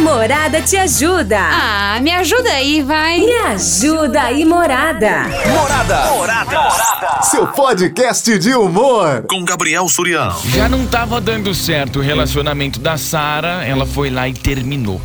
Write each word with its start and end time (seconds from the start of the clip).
Morada 0.00 0.62
te 0.62 0.76
ajuda. 0.78 1.38
Ah, 1.38 2.00
me 2.00 2.10
ajuda 2.10 2.50
aí, 2.50 2.82
vai. 2.82 3.20
Me 3.20 3.32
ajuda 3.48 4.22
aí, 4.22 4.44
Morada. 4.46 5.24
Morada. 5.46 6.10
Morada. 6.12 7.22
Seu 7.22 7.46
podcast 7.46 8.38
de 8.38 8.54
humor. 8.54 9.24
Com 9.28 9.44
Gabriel 9.44 9.86
Surião. 9.88 10.34
Já 10.46 10.68
não 10.68 10.86
tava 10.86 11.20
dando 11.20 11.54
certo 11.54 11.98
o 11.98 12.02
relacionamento 12.02 12.80
da 12.80 12.96
Sara, 12.96 13.62
ela 13.64 13.84
foi 13.84 14.08
lá 14.08 14.26
e 14.26 14.32
terminou. 14.32 15.00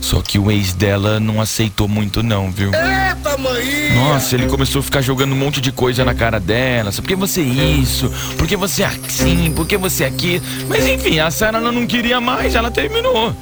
Só 0.00 0.20
que 0.20 0.38
o 0.38 0.50
ex 0.50 0.74
dela 0.74 1.18
não 1.20 1.40
aceitou 1.40 1.88
muito 1.88 2.22
não, 2.22 2.50
viu? 2.50 2.70
Eita, 2.74 3.38
mãe! 3.38 3.94
Nossa, 3.94 4.34
ele 4.34 4.46
começou 4.46 4.80
a 4.80 4.82
ficar 4.82 5.00
jogando 5.00 5.32
um 5.32 5.36
monte 5.36 5.60
de 5.60 5.72
coisa 5.72 6.04
na 6.04 6.14
cara 6.14 6.38
dela. 6.38 6.92
Por 6.92 7.04
que 7.04 7.14
você 7.14 7.40
é 7.40 7.44
isso? 7.44 8.12
Por 8.36 8.46
que 8.46 8.56
você 8.56 8.82
é 8.82 8.86
assim? 8.86 9.52
Por 9.54 9.66
que 9.66 9.76
você 9.76 10.04
é 10.04 10.08
aqui? 10.08 10.42
Mas 10.68 10.86
enfim, 10.86 11.20
a 11.20 11.30
Sara 11.30 11.58
ela 11.58 11.72
não 11.72 11.86
queria 11.86 12.20
mais, 12.20 12.54
ela 12.54 12.70
terminou. 12.70 13.34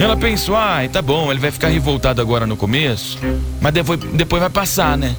Ela 0.00 0.16
pensou, 0.16 0.56
ai, 0.56 0.88
tá 0.88 1.02
bom, 1.02 1.30
ele 1.30 1.38
vai 1.38 1.50
ficar 1.50 1.68
revoltado 1.68 2.22
agora 2.22 2.46
no 2.46 2.56
começo, 2.56 3.18
mas 3.60 3.70
depois, 3.70 4.00
depois 4.00 4.40
vai 4.40 4.48
passar, 4.48 4.96
né? 4.96 5.14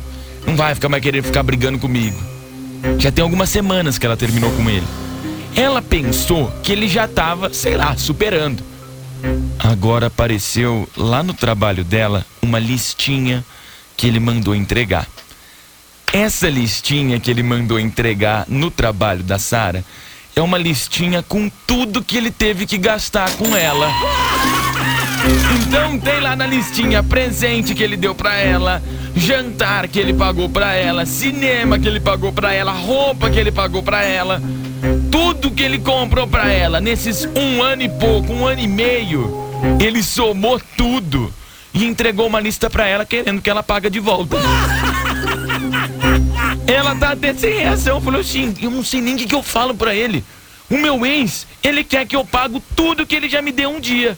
Não 0.46 0.56
vai 0.56 0.74
ficar 0.74 0.90
mais 0.90 1.04
querendo 1.04 1.24
ficar 1.24 1.44
brigando 1.44 1.78
comigo. 1.78 2.18
Já 2.98 3.12
tem 3.12 3.22
algumas 3.22 3.48
semanas 3.48 4.00
que 4.00 4.08
ela 4.08 4.18
terminou 4.18 4.50
com 4.54 4.68
ele. 4.68 4.88
Ela 5.56 5.84
pensou 5.84 6.52
que 6.64 6.72
ele 6.72 6.88
já 6.88 7.08
tava, 7.08 7.54
sei 7.54 7.78
lá, 7.78 7.96
superando. 7.96 8.64
Agora 9.60 10.08
apareceu 10.08 10.90
lá 10.98 11.22
no 11.22 11.36
trabalho 11.36 11.84
dela 11.84 12.26
uma 12.42 12.58
listinha 12.58 13.46
que 13.96 14.08
ele 14.08 14.20
mandou 14.20 14.56
entregar. 14.56 15.08
Essa 16.12 16.50
listinha 16.50 17.20
que 17.20 17.30
ele 17.30 17.44
mandou 17.44 17.80
entregar 17.80 18.46
no 18.48 18.72
trabalho 18.72 19.22
da 19.22 19.38
Sara 19.38 19.86
é 20.36 20.42
uma 20.42 20.58
listinha 20.58 21.22
com 21.22 21.50
tudo 21.68 22.04
que 22.04 22.18
ele 22.18 22.32
teve 22.32 22.66
que 22.66 22.78
gastar 22.78 23.30
com 23.34 23.56
ela. 23.56 23.88
Então 25.68 26.00
tem 26.00 26.20
lá 26.20 26.36
na 26.36 26.48
listinha 26.48 27.04
presente 27.04 27.76
que 27.76 27.84
ele 27.84 27.96
deu 27.96 28.16
pra 28.16 28.36
ela, 28.36 28.82
jantar 29.16 29.88
que 29.88 30.00
ele 30.00 30.14
pagou 30.14 30.50
pra 30.50 30.74
ela, 30.74 31.06
cinema 31.06 31.78
que 31.78 31.88
ele 31.88 32.00
pagou 32.00 32.32
pra 32.32 32.54
ela, 32.54 32.72
roupa 32.72 33.30
que 33.30 33.40
ele 33.40 33.52
pagou 33.52 33.84
pra 33.84 34.04
ela, 34.04 34.42
tudo 35.12 35.52
que 35.52 35.62
ele 35.62 35.80
comprou 35.80 36.28
pra 36.28 36.52
ela 36.52 36.82
nesses 36.82 37.26
um 37.36 37.62
ano 37.62 37.84
e 37.84 37.90
pouco, 37.90 38.34
um 38.34 38.48
ano 38.48 38.62
e 38.62 38.68
meio, 38.68 39.32
ele 39.80 40.02
somou 40.02 40.60
tudo 40.76 41.32
e 41.74 41.86
entregou 41.86 42.28
uma 42.28 42.40
lista 42.40 42.70
pra 42.70 42.88
ela 42.88 43.06
querendo 43.06 43.42
que 43.42 43.50
ela 43.50 43.64
paga 43.64 43.90
de 43.90 44.00
volta. 44.00 44.38
Ela 46.68 46.96
tá 46.96 47.12
até 47.12 47.34
sem 47.34 47.54
reação, 47.60 48.00
falou 48.00 48.22
assim, 48.22 48.54
eu 48.62 48.72
não 48.72 48.84
sei 48.84 49.02
nem 49.02 49.16
o 49.16 49.18
que, 49.18 49.26
que 49.26 49.36
eu 49.36 49.44
falo 49.44 49.76
pra 49.76 49.94
ele. 49.94 50.24
O 50.70 50.78
meu 50.78 51.06
ex, 51.06 51.46
ele 51.62 51.84
quer 51.84 52.08
que 52.08 52.16
eu 52.16 52.24
pago 52.24 52.64
tudo 52.76 53.06
que 53.06 53.14
ele 53.14 53.28
já 53.28 53.42
me 53.42 53.52
deu 53.52 53.70
um 53.70 53.80
dia. 53.80 54.18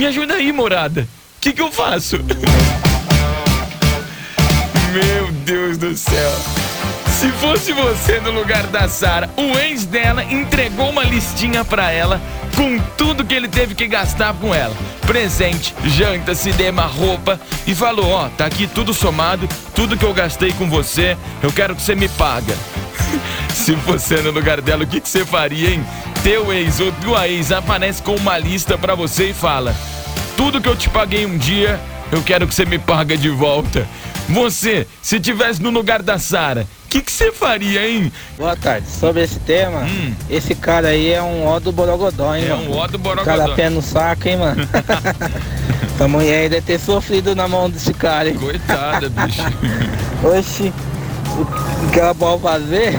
Me 0.00 0.06
ajuda 0.06 0.32
aí, 0.32 0.50
morada. 0.50 1.02
O 1.02 1.40
que, 1.42 1.52
que 1.52 1.60
eu 1.60 1.70
faço? 1.70 2.16
Meu 4.94 5.30
Deus 5.44 5.76
do 5.76 5.94
céu. 5.94 6.32
Se 7.06 7.28
fosse 7.32 7.74
você 7.74 8.18
no 8.20 8.30
lugar 8.30 8.66
da 8.68 8.88
Sara, 8.88 9.28
o 9.36 9.58
ex 9.58 9.84
dela 9.84 10.24
entregou 10.24 10.88
uma 10.88 11.04
listinha 11.04 11.66
pra 11.66 11.92
ela 11.92 12.18
com 12.56 12.78
tudo 12.96 13.26
que 13.26 13.34
ele 13.34 13.46
teve 13.46 13.74
que 13.74 13.86
gastar 13.86 14.32
com 14.32 14.54
ela. 14.54 14.74
Presente, 15.06 15.74
janta, 15.84 16.34
cinema, 16.34 16.86
roupa 16.86 17.38
e 17.66 17.74
falou: 17.74 18.08
"Ó, 18.08 18.30
tá 18.30 18.46
aqui 18.46 18.66
tudo 18.66 18.94
somado, 18.94 19.46
tudo 19.74 19.98
que 19.98 20.04
eu 20.06 20.14
gastei 20.14 20.50
com 20.54 20.66
você, 20.66 21.14
eu 21.42 21.52
quero 21.52 21.76
que 21.76 21.82
você 21.82 21.94
me 21.94 22.08
paga". 22.08 22.56
Se 23.52 23.74
você 23.74 24.22
no 24.22 24.30
lugar 24.30 24.62
dela, 24.62 24.84
o 24.84 24.86
que, 24.86 24.98
que 24.98 25.08
você 25.10 25.26
faria, 25.26 25.72
hein? 25.72 25.84
Teu 26.22 26.52
ex 26.52 26.80
ou 26.80 26.92
tua 26.92 27.26
ex 27.28 27.50
aparece 27.50 28.02
com 28.02 28.14
uma 28.14 28.36
lista 28.36 28.76
pra 28.76 28.94
você 28.94 29.30
e 29.30 29.34
fala: 29.34 29.74
Tudo 30.36 30.60
que 30.60 30.68
eu 30.68 30.76
te 30.76 30.88
paguei 30.90 31.24
um 31.24 31.38
dia, 31.38 31.80
eu 32.12 32.22
quero 32.22 32.46
que 32.46 32.54
você 32.54 32.64
me 32.66 32.78
paga 32.78 33.16
de 33.16 33.28
volta. 33.30 33.86
Você, 34.28 34.86
se 35.02 35.18
tivesse 35.18 35.60
no 35.60 35.70
lugar 35.70 36.02
da 36.02 36.16
Sara, 36.18 36.66
o 36.84 36.88
que, 36.88 37.02
você 37.10 37.32
faria, 37.32 37.88
hein? 37.88 38.12
Boa 38.38 38.54
tarde. 38.54 38.86
Sobre 38.88 39.22
esse 39.24 39.40
tema, 39.40 39.80
Hum. 39.80 40.14
esse 40.28 40.54
cara 40.54 40.88
aí 40.88 41.10
é 41.12 41.20
um 41.22 41.46
ó 41.46 41.58
do 41.58 41.72
Borogodó, 41.72 42.36
hein, 42.36 42.44
É 42.44 42.48
mano? 42.50 42.70
um 42.70 42.76
ó 42.78 42.86
do 42.86 42.98
Borogodó. 42.98 43.24
Cada 43.38 43.54
pé 43.56 43.68
no 43.70 43.82
saco, 43.82 44.28
hein, 44.28 44.36
mano? 44.36 44.68
Essa 45.96 46.06
mulher 46.08 46.48
deve 46.48 46.62
ter 46.62 46.78
sofrido 46.78 47.34
na 47.34 47.46
mão 47.48 47.68
desse 47.68 47.92
cara, 47.92 48.28
hein? 48.28 48.36
Coitada, 48.36 49.08
bicho. 49.08 49.42
Oxi, 50.38 50.72
o 51.36 51.90
que 51.90 51.98
ela 52.00 52.14
pode 52.14 52.40
fazer? 52.42 52.94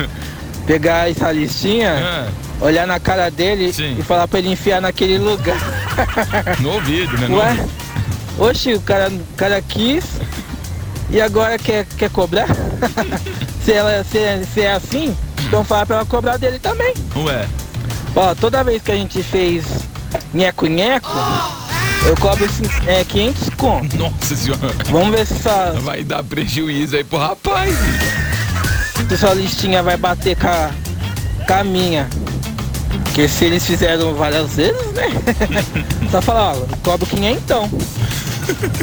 Pegar 0.66 1.08
essa 1.10 1.30
listinha, 1.30 1.92
Ah, 2.02 2.28
olhar 2.60 2.86
na 2.86 2.98
cara 3.00 3.30
dele 3.30 3.72
Sim. 3.72 3.96
e 3.98 4.02
falar 4.02 4.26
pra 4.28 4.38
ele 4.38 4.50
enfiar 4.50 4.80
naquele 4.80 5.18
lugar. 5.18 5.56
no 6.60 6.72
ouvido, 6.72 7.16
né? 7.18 7.28
No 7.28 7.38
Ué? 7.38 7.48
ouvido. 7.50 7.70
Oxi, 8.38 8.74
o 8.74 8.80
cara, 8.80 9.08
o 9.10 9.36
cara 9.36 9.62
quis 9.62 10.04
e 11.10 11.20
agora 11.20 11.58
quer, 11.58 11.86
quer 11.96 12.10
cobrar? 12.10 12.48
se, 13.64 13.72
ela, 13.72 14.02
se, 14.04 14.18
se 14.52 14.60
é 14.62 14.72
assim, 14.72 15.16
então 15.46 15.62
fala 15.64 15.86
pra 15.86 15.96
ela 15.96 16.04
cobrar 16.06 16.36
dele 16.36 16.58
também. 16.58 16.92
Ué, 17.16 17.46
Ó, 18.16 18.34
toda 18.34 18.62
vez 18.64 18.82
que 18.82 18.92
a 18.92 18.96
gente 18.96 19.22
fez 19.22 19.64
nheco-nheco, 20.32 21.08
eu 22.06 22.16
cobro 22.16 22.48
é, 22.86 23.04
500 23.04 23.48
conto. 23.56 23.96
nossa 23.96 24.36
senhora. 24.36 24.74
Vamos 24.90 25.10
ver 25.16 25.26
se 25.26 25.34
essa, 25.34 25.72
Vai 25.80 26.02
dar 26.04 26.22
prejuízo 26.22 26.96
aí 26.96 27.04
pro 27.04 27.18
rapaz. 27.18 27.74
se 29.08 29.14
essa 29.14 29.32
listinha 29.34 29.82
vai 29.82 29.96
bater 29.96 30.36
com 30.36 30.46
a, 30.48 30.70
com 31.46 31.54
a 31.54 31.64
minha. 31.64 32.08
Porque 33.14 33.28
se 33.28 33.44
eles 33.44 33.64
fizeram 33.64 34.12
várias 34.12 34.56
vezes, 34.56 34.86
né? 34.92 35.06
Só 36.10 36.20
falar, 36.20 36.56
ó, 36.56 36.66
cobro 36.82 37.06
500 37.06 37.38
então. 37.44 37.70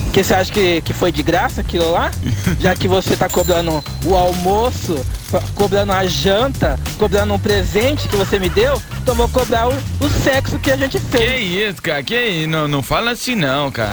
Porque 0.06 0.24
você 0.24 0.34
acha 0.34 0.50
que, 0.54 0.80
que 0.84 0.94
foi 0.94 1.12
de 1.12 1.22
graça 1.22 1.60
aquilo 1.60 1.92
lá? 1.92 2.10
Já 2.58 2.74
que 2.74 2.88
você 2.88 3.18
tá 3.18 3.28
cobrando 3.28 3.84
o 4.06 4.16
almoço, 4.16 5.06
cobrando 5.54 5.92
a 5.92 6.06
janta, 6.08 6.80
cobrando 6.98 7.34
um 7.34 7.40
presente 7.40 8.08
que 8.08 8.16
você 8.16 8.40
me 8.40 8.48
deu, 8.48 8.82
então 9.04 9.14
vou 9.16 9.28
cobrar 9.28 9.68
o, 9.68 9.74
o 10.00 10.10
sexo 10.24 10.58
que 10.60 10.72
a 10.72 10.78
gente 10.78 10.98
Que 10.98 11.06
fez. 11.18 11.70
isso, 11.74 11.82
cara? 11.82 12.02
Que 12.02 12.16
isso? 12.18 12.50
Não, 12.50 12.70
não 12.70 12.82
fala 12.82 13.12
assim 13.12 13.36
não, 13.36 13.70
cara. 13.70 13.92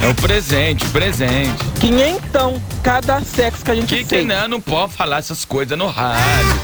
É 0.00 0.06
o 0.06 0.14
presente, 0.14 0.84
o 0.84 0.88
presente. 0.90 1.64
Quinhentão 1.80 2.62
cada 2.80 3.20
sexo 3.22 3.64
que 3.64 3.70
a 3.72 3.74
gente 3.74 3.88
Que 3.92 4.04
que 4.04 4.08
fez. 4.08 4.24
não, 4.26 4.46
não 4.46 4.60
pode 4.60 4.92
falar 4.92 5.18
essas 5.18 5.44
coisas 5.44 5.76
no 5.76 5.88
rádio. 5.88 6.60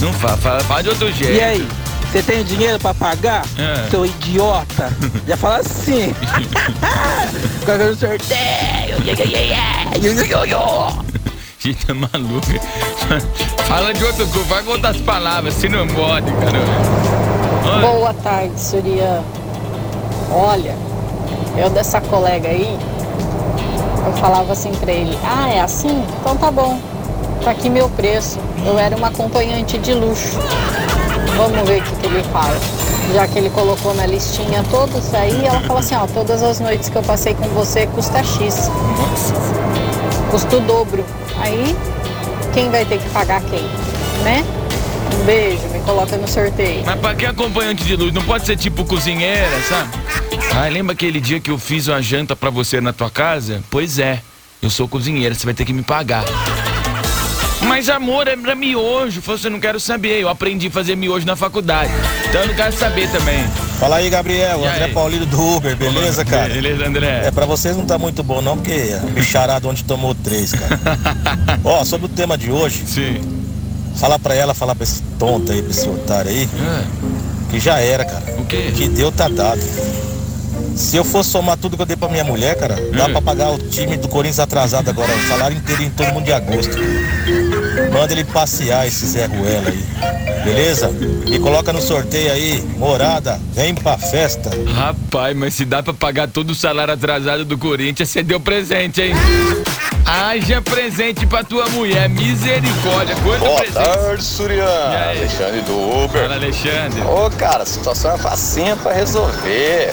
Não 0.00 0.12
fala, 0.12 0.36
fala, 0.36 0.60
fala 0.64 0.82
de 0.82 0.88
outro 0.88 1.10
jeito. 1.12 1.32
E 1.34 1.40
aí, 1.40 1.68
você 2.14 2.22
tem 2.22 2.44
dinheiro 2.44 2.78
pra 2.78 2.94
pagar? 2.94 3.44
É. 3.58 3.90
Seu 3.90 4.06
idiota. 4.06 4.88
Já 5.26 5.36
fala 5.36 5.56
assim. 5.56 6.14
Coloca 7.66 7.84
no 7.86 7.96
sorteio. 7.96 9.02
Gente, 11.58 11.90
é 11.90 11.94
maluca. 11.94 12.60
Fala 13.66 13.92
de 13.92 14.04
outra 14.04 14.24
coisa, 14.26 14.48
vai 14.48 14.62
com 14.62 14.70
outras 14.72 14.96
palavras, 14.98 15.54
se 15.54 15.68
não 15.68 15.88
pode, 15.88 16.30
caramba. 16.30 16.72
Olha, 17.64 17.80
Boa 17.80 18.14
tarde, 18.14 18.60
Surya. 18.60 19.24
Olha, 20.30 20.76
eu 21.56 21.70
dessa 21.70 22.00
colega 22.02 22.48
aí, 22.48 22.78
eu 24.06 24.12
falava 24.14 24.52
assim 24.52 24.72
pra 24.72 24.92
ele, 24.92 25.18
ah, 25.24 25.48
é 25.48 25.60
assim? 25.62 26.04
Então 26.20 26.36
tá 26.36 26.50
bom. 26.50 26.78
Tá 27.42 27.50
aqui 27.50 27.68
meu 27.68 27.88
preço. 27.88 28.38
Eu 28.64 28.78
era 28.78 28.94
uma 28.94 29.08
acompanhante 29.08 29.78
de 29.78 29.94
luxo. 29.94 30.38
Vamos 31.36 31.68
ver 31.68 31.80
o 31.80 31.84
que, 31.84 31.96
que 31.96 32.06
ele 32.06 32.22
fala. 32.32 32.58
Já 33.12 33.26
que 33.26 33.38
ele 33.38 33.50
colocou 33.50 33.94
na 33.94 34.06
listinha 34.06 34.64
todos 34.70 35.12
aí, 35.14 35.44
ela 35.44 35.60
fala 35.60 35.80
assim, 35.80 35.94
ó, 35.94 36.06
todas 36.06 36.42
as 36.42 36.60
noites 36.60 36.88
que 36.88 36.96
eu 36.96 37.02
passei 37.02 37.34
com 37.34 37.46
você 37.48 37.86
custa 37.88 38.22
X. 38.22 38.70
Custa 40.30 40.56
o 40.56 40.60
dobro. 40.60 41.04
Aí, 41.40 41.76
quem 42.52 42.70
vai 42.70 42.84
ter 42.84 42.98
que 42.98 43.08
pagar 43.10 43.42
quem? 43.42 43.62
Né? 44.22 44.44
Um 45.20 45.24
beijo, 45.24 45.66
me 45.68 45.80
coloca 45.80 46.16
no 46.16 46.26
sorteio. 46.26 46.82
mas 46.84 46.98
pra 46.98 47.14
que 47.14 47.26
acompanhante 47.26 47.84
de 47.84 47.94
luz? 47.94 48.12
Não 48.12 48.22
pode 48.22 48.46
ser 48.46 48.56
tipo 48.56 48.84
cozinheira, 48.84 49.60
sabe? 49.68 49.90
Ah, 50.56 50.68
lembra 50.68 50.94
aquele 50.94 51.20
dia 51.20 51.40
que 51.40 51.50
eu 51.50 51.58
fiz 51.58 51.88
uma 51.88 52.00
janta 52.00 52.34
pra 52.34 52.50
você 52.50 52.80
na 52.80 52.92
tua 52.92 53.10
casa? 53.10 53.62
Pois 53.70 53.98
é, 53.98 54.20
eu 54.62 54.70
sou 54.70 54.88
cozinheira, 54.88 55.34
você 55.34 55.44
vai 55.44 55.54
ter 55.54 55.64
que 55.64 55.72
me 55.72 55.82
pagar. 55.82 56.24
Mas 57.66 57.88
amor, 57.88 58.28
é 58.28 58.36
pra 58.36 58.54
miojo. 58.54 59.20
Você 59.20 59.48
não 59.48 59.58
quero 59.58 59.80
saber. 59.80 60.20
Eu 60.20 60.28
aprendi 60.28 60.68
a 60.68 60.70
fazer 60.70 60.96
miojo 60.96 61.26
na 61.26 61.34
faculdade. 61.36 61.90
Então 62.28 62.42
eu 62.42 62.48
não 62.48 62.54
quero 62.54 62.72
saber 62.76 63.10
também. 63.10 63.44
Fala 63.80 63.96
aí, 63.96 64.08
Gabriel. 64.10 64.60
E 64.60 64.66
André 64.66 64.84
aí? 64.84 64.92
Paulino 64.92 65.26
do 65.26 65.56
Uber, 65.56 65.74
beleza, 65.76 66.24
cara? 66.24 66.52
Beleza, 66.52 66.86
André. 66.86 67.22
É, 67.26 67.30
pra 67.30 67.46
vocês 67.46 67.76
não 67.76 67.84
tá 67.84 67.98
muito 67.98 68.22
bom 68.22 68.40
não, 68.40 68.56
porque 68.56 68.94
a 68.96 69.06
bicharada 69.06 69.66
onde 69.68 69.82
tomou 69.84 70.14
três, 70.14 70.52
cara. 70.52 70.78
Ó, 71.64 71.84
sobre 71.84 72.06
o 72.06 72.08
tema 72.08 72.36
de 72.38 72.50
hoje, 72.50 72.84
Sim. 72.86 73.20
fala 73.96 74.18
pra 74.18 74.34
ela, 74.34 74.54
fala 74.54 74.74
pra 74.74 74.84
esse 74.84 75.02
tonto 75.18 75.50
aí, 75.50 75.62
pra 75.62 75.70
esse 75.70 75.88
otário 75.88 76.30
aí, 76.30 76.48
Ah, 76.60 76.84
que 77.50 77.58
já 77.58 77.78
era, 77.80 78.04
cara. 78.04 78.24
o 78.38 78.44
quê? 78.44 78.72
Que 78.74 78.88
deu 78.88 79.10
tá 79.10 79.28
dado. 79.28 79.60
Se 80.76 80.96
eu 80.96 81.04
for 81.04 81.24
somar 81.24 81.56
tudo 81.56 81.76
que 81.76 81.82
eu 81.82 81.86
dei 81.86 81.96
pra 81.96 82.08
minha 82.08 82.24
mulher, 82.24 82.56
cara, 82.56 82.74
dá 82.96 83.06
Hum. 83.06 83.12
pra 83.12 83.22
pagar 83.22 83.50
o 83.52 83.58
time 83.58 83.96
do 83.96 84.08
Corinthians 84.08 84.40
atrasado 84.40 84.88
agora, 84.90 85.12
o 85.14 85.28
salário 85.28 85.56
inteiro 85.56 85.82
em 85.84 85.90
todo 85.90 86.12
mundo 86.12 86.24
de 86.24 86.32
agosto. 86.32 86.76
Manda 87.94 88.12
ele 88.12 88.24
passear 88.24 88.86
esse 88.86 89.06
Zé 89.06 89.26
Ruela 89.26 89.68
aí. 89.68 89.84
beleza? 90.44 90.88
Me 90.90 91.38
coloca 91.38 91.72
no 91.72 91.80
sorteio 91.80 92.32
aí, 92.32 92.60
morada, 92.76 93.40
vem 93.54 93.72
pra 93.74 93.96
festa. 93.96 94.50
Rapaz, 94.74 95.36
mas 95.36 95.54
se 95.54 95.64
dá 95.64 95.80
pra 95.82 95.94
pagar 95.94 96.26
todo 96.28 96.50
o 96.50 96.54
salário 96.54 96.92
atrasado 96.92 97.44
do 97.44 97.56
Corinthians, 97.56 98.08
você 98.10 98.22
deu 98.22 98.40
presente, 98.40 99.00
hein? 99.00 99.14
Haja 100.04 100.60
presente 100.60 101.24
pra 101.26 101.42
tua 101.44 101.66
mulher, 101.70 102.08
misericórdia. 102.10 103.14
Quanto 103.22 103.40
Boa 103.40 103.60
presente? 103.62 103.74
tarde, 103.74 104.20
E 104.22 104.24
Surian. 104.24 104.64
aí? 104.90 105.18
Alexandre 105.18 105.60
do 105.62 106.04
Uber. 106.04 106.22
Fala, 106.22 106.34
Alexandre. 106.34 107.00
Ô, 107.02 107.30
cara, 107.30 107.62
a 107.62 107.66
situação 107.66 108.12
é 108.14 108.18
facinha 108.18 108.76
pra 108.76 108.92
resolver. 108.92 109.92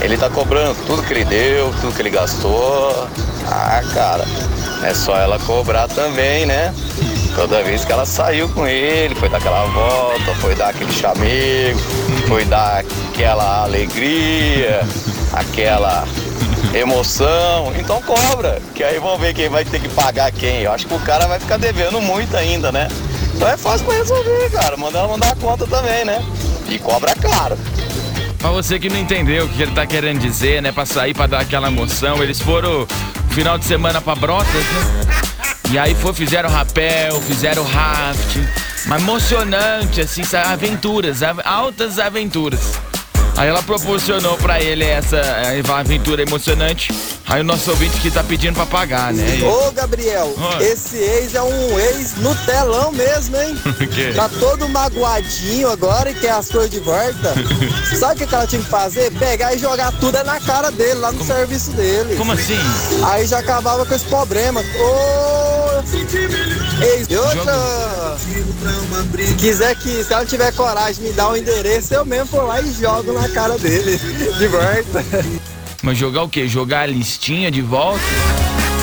Ele 0.00 0.16
tá 0.16 0.30
cobrando 0.30 0.74
tudo 0.86 1.02
que 1.02 1.12
ele 1.12 1.24
deu, 1.24 1.74
tudo 1.80 1.92
que 1.94 2.00
ele 2.00 2.10
gastou. 2.10 3.08
Ah, 3.46 3.82
cara, 3.92 4.24
é 4.84 4.94
só 4.94 5.16
ela 5.18 5.38
cobrar 5.40 5.88
também, 5.88 6.46
né? 6.46 6.72
Toda 7.38 7.62
vez 7.62 7.84
que 7.84 7.92
ela 7.92 8.04
saiu 8.04 8.48
com 8.48 8.66
ele, 8.66 9.14
foi 9.14 9.28
dar 9.28 9.38
aquela 9.38 9.64
volta, 9.66 10.34
foi 10.40 10.56
dar 10.56 10.70
aquele 10.70 10.90
chamego, 10.90 11.78
foi 12.26 12.44
dar 12.44 12.80
aquela 13.12 13.62
alegria, 13.62 14.80
aquela 15.32 16.04
emoção. 16.74 17.72
Então 17.78 18.02
cobra, 18.02 18.60
que 18.74 18.82
aí 18.82 18.98
vamos 18.98 19.20
ver 19.20 19.34
quem 19.34 19.48
vai 19.48 19.64
ter 19.64 19.80
que 19.80 19.88
pagar 19.88 20.32
quem. 20.32 20.62
Eu 20.62 20.72
acho 20.72 20.88
que 20.88 20.94
o 20.94 20.98
cara 20.98 21.28
vai 21.28 21.38
ficar 21.38 21.58
devendo 21.58 22.00
muito 22.00 22.36
ainda, 22.36 22.72
né? 22.72 22.88
Então 23.32 23.48
é 23.48 23.56
fácil 23.56 23.86
pra 23.86 23.94
resolver, 23.94 24.50
cara. 24.50 24.76
Manda 24.76 24.98
ela 24.98 25.06
mandar 25.06 25.30
a 25.30 25.36
conta 25.36 25.64
também, 25.64 26.04
né? 26.04 26.20
E 26.68 26.76
cobra 26.76 27.14
caro. 27.14 27.56
Pra 28.36 28.50
você 28.50 28.80
que 28.80 28.88
não 28.88 28.98
entendeu 28.98 29.44
o 29.44 29.48
que 29.48 29.62
ele 29.62 29.72
tá 29.72 29.86
querendo 29.86 30.18
dizer, 30.18 30.60
né? 30.60 30.72
Pra 30.72 30.84
sair, 30.84 31.14
pra 31.14 31.28
dar 31.28 31.42
aquela 31.42 31.68
emoção, 31.68 32.20
eles 32.20 32.40
foram 32.40 32.84
final 33.30 33.56
de 33.56 33.64
semana 33.64 34.00
pra 34.00 34.16
Brotas, 34.16 34.52
né? 34.52 35.27
E 35.70 35.78
aí 35.78 35.94
foi, 35.94 36.14
fizeram 36.14 36.48
rapel, 36.48 37.20
fizeram 37.22 37.62
raft. 37.64 38.36
Mas 38.86 39.02
emocionante, 39.02 40.00
assim, 40.00 40.22
aventuras, 40.44 41.22
av- 41.22 41.40
altas 41.44 41.98
aventuras. 41.98 42.60
Aí 43.36 43.48
ela 43.48 43.62
proporcionou 43.62 44.36
pra 44.38 44.60
ele 44.60 44.84
essa 44.84 45.16
eh, 45.16 45.62
aventura 45.68 46.22
emocionante. 46.22 46.90
Aí 47.24 47.40
o 47.40 47.44
nosso 47.44 47.70
ouvinte 47.70 48.00
que 48.00 48.10
tá 48.10 48.24
pedindo 48.24 48.54
pra 48.54 48.66
pagar, 48.66 49.12
né? 49.12 49.24
Ô 49.44 49.70
Gabriel, 49.70 50.34
Oi. 50.56 50.64
esse 50.64 50.96
ex 50.96 51.34
é 51.36 51.42
um 51.42 51.78
ex 51.78 52.16
no 52.16 52.34
telão 52.34 52.90
mesmo, 52.90 53.36
hein? 53.36 53.56
que? 53.94 54.12
Tá 54.14 54.28
todo 54.40 54.68
magoadinho 54.68 55.70
agora 55.70 56.10
e 56.10 56.14
quer 56.14 56.30
as 56.32 56.48
coisas 56.48 56.70
de 56.70 56.80
volta. 56.80 57.34
Sabe 57.96 58.14
o 58.14 58.16
que 58.16 58.26
que 58.26 58.34
ela 58.34 58.46
tinha 58.46 58.62
que 58.62 58.68
fazer? 58.68 59.12
Pegar 59.12 59.54
e 59.54 59.58
jogar 59.58 59.92
tudo 60.00 60.20
na 60.24 60.40
cara 60.40 60.72
dele, 60.72 60.94
lá 60.94 61.12
no 61.12 61.22
serviço 61.24 61.70
dele. 61.72 62.16
Como 62.16 62.32
assim? 62.32 62.58
Aí 63.04 63.24
já 63.26 63.38
acabava 63.38 63.86
com 63.86 63.94
esse 63.94 64.06
problema. 64.06 64.60
Ô, 64.60 65.57
ex, 65.78 67.06
e 67.08 67.16
outra. 67.16 68.16
Se 69.26 69.34
quiser 69.34 69.74
que, 69.76 70.04
se 70.04 70.12
ela 70.12 70.24
tiver 70.24 70.52
coragem 70.52 71.04
me 71.04 71.12
dar 71.12 71.30
o 71.30 71.36
endereço, 71.36 71.94
eu 71.94 72.04
mesmo 72.04 72.26
vou 72.26 72.46
lá 72.46 72.60
e 72.60 72.72
jogo 72.72 73.12
na 73.12 73.28
cara 73.28 73.58
dele. 73.58 73.98
De 74.38 74.46
volta. 74.48 75.04
Mas 75.82 75.96
jogar 75.96 76.22
o 76.22 76.28
quê? 76.28 76.48
Jogar 76.48 76.82
a 76.82 76.86
listinha 76.86 77.50
de 77.50 77.62
volta? 77.62 78.00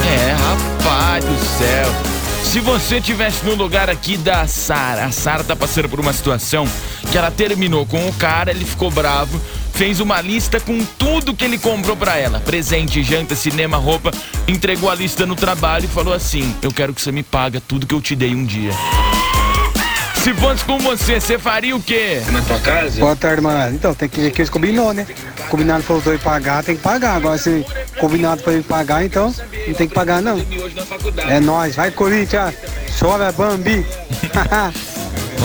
É, 0.06 0.32
rapaz 0.32 1.26
do 1.26 1.58
céu. 1.58 2.16
Se 2.44 2.60
você 2.62 3.02
tivesse 3.02 3.44
no 3.44 3.54
lugar 3.54 3.90
aqui 3.90 4.16
da 4.16 4.48
Sara, 4.48 5.06
a 5.06 5.12
Sara 5.12 5.44
tá 5.44 5.56
passando 5.56 5.90
por 5.90 6.00
uma 6.00 6.14
situação 6.14 6.66
que 7.12 7.18
ela 7.18 7.30
terminou 7.30 7.86
com 7.86 8.08
o 8.08 8.14
cara, 8.14 8.52
ele 8.52 8.64
ficou 8.64 8.90
bravo, 8.90 9.42
fez 9.76 10.00
uma 10.00 10.22
lista 10.22 10.60
com 10.60 10.84
tudo 10.98 11.36
que 11.36 11.46
ele 11.46 11.58
comprou 11.58 11.96
pra 11.96 12.18
ela: 12.18 12.40
presente, 12.40 13.04
janta, 13.04 13.36
cinema, 13.36 13.78
roupa, 13.78 14.12
entregou 14.48 14.90
a 14.90 14.96
lista 14.96 15.26
no 15.26 15.36
trabalho 15.36 15.86
e 15.86 15.88
falou 15.88 16.14
assim: 16.14 16.56
"Eu 16.62 16.72
quero 16.72 16.94
que 16.94 17.02
você 17.02 17.12
me 17.12 17.24
paga 17.24 17.62
tudo 17.62 17.86
que 17.86 17.94
eu 17.94 18.02
te 18.02 18.16
dei 18.16 18.34
um 18.34 18.46
dia". 18.46 18.72
Se 20.24 20.34
fosse 20.34 20.66
com 20.66 20.80
você, 20.80 21.20
você 21.20 21.38
faria 21.38 21.76
o 21.76 21.80
quê? 21.80 22.20
Boa 23.00 23.16
tarde, 23.16 23.44
mano. 23.44 23.76
Então, 23.76 23.94
tem 23.94 24.10
que 24.10 24.20
ver 24.20 24.32
que 24.32 24.42
eles 24.42 24.50
combinou, 24.50 24.92
né? 24.92 25.06
Combinado 25.50 25.84
para 25.84 25.96
os 25.98 26.04
dois 26.04 26.20
pagar, 26.20 26.64
tem 26.64 26.76
que 26.76 26.82
pagar. 26.82 27.16
Agora, 27.16 27.38
se 27.38 27.64
combinado 28.00 28.42
para 28.42 28.54
ele 28.54 28.64
pagar, 28.64 29.06
então 29.06 29.32
não 29.68 29.74
tem 29.76 29.88
que 29.88 29.94
pagar, 29.94 30.24
não. 30.24 30.44
É 31.28 31.40
nóis. 31.40 31.76
Vai, 31.76 31.92
Corinthians. 31.92 32.56
Chora, 33.00 33.32
Bambi. 33.32 33.86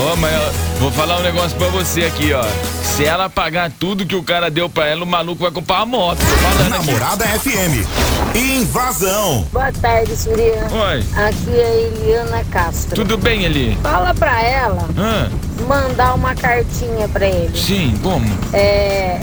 Ó, 0.02 0.16
mas 0.16 0.32
eu 0.32 0.52
vou 0.80 0.90
falar 0.92 1.18
um 1.18 1.22
negócio 1.22 1.56
pra 1.58 1.68
você 1.68 2.04
aqui, 2.04 2.32
ó. 2.32 2.42
Se 2.82 3.04
ela 3.04 3.28
pagar 3.28 3.70
tudo 3.70 4.06
que 4.06 4.16
o 4.16 4.22
cara 4.22 4.50
deu 4.50 4.68
pra 4.68 4.86
ela, 4.86 5.04
o 5.04 5.06
maluco 5.06 5.42
vai 5.42 5.50
comprar 5.50 5.78
uma 5.78 5.86
moto. 5.86 6.18
Falando 6.20 6.60
aqui. 6.74 6.86
Namorada 6.86 7.24
FM. 7.26 7.86
Invasão. 8.34 9.46
Boa 9.52 9.72
tarde, 9.72 10.16
Surya. 10.16 10.66
Oi, 10.70 11.04
Aqui 11.26 11.50
é 11.50 11.64
a 11.64 11.74
Eliana 11.76 12.44
Castro. 12.50 12.94
tudo 12.94 13.18
bem 13.18 13.44
ali? 13.46 13.76
Fala 13.82 14.14
pra 14.14 14.42
ela 14.42 14.88
Hã? 14.96 15.30
mandar 15.68 16.14
uma 16.14 16.34
cartinha 16.34 17.08
pra 17.08 17.26
ele. 17.26 17.56
Sim, 17.58 17.94
como? 18.02 18.26
É, 18.52 19.20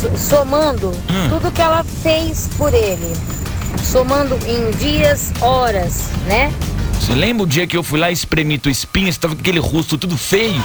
so- 0.00 0.16
somando 0.16 0.92
tudo 1.28 1.50
que 1.50 1.60
ela 1.62 1.84
fez 2.02 2.48
por 2.56 2.72
ele. 2.72 3.12
Somando 3.82 4.38
em 4.46 4.70
dias, 4.78 5.32
horas, 5.40 6.04
né? 6.26 6.52
Você 7.00 7.14
lembra 7.14 7.44
o 7.44 7.46
dia 7.46 7.66
que 7.66 7.76
eu 7.76 7.82
fui 7.82 7.98
lá 7.98 8.10
e 8.10 8.14
espremi 8.14 8.58
tua 8.58 8.72
espinha? 8.72 9.12
Você 9.12 9.18
tava 9.18 9.34
com 9.34 9.40
aquele 9.40 9.58
rosto 9.58 9.98
tudo 9.98 10.16
feio? 10.16 10.62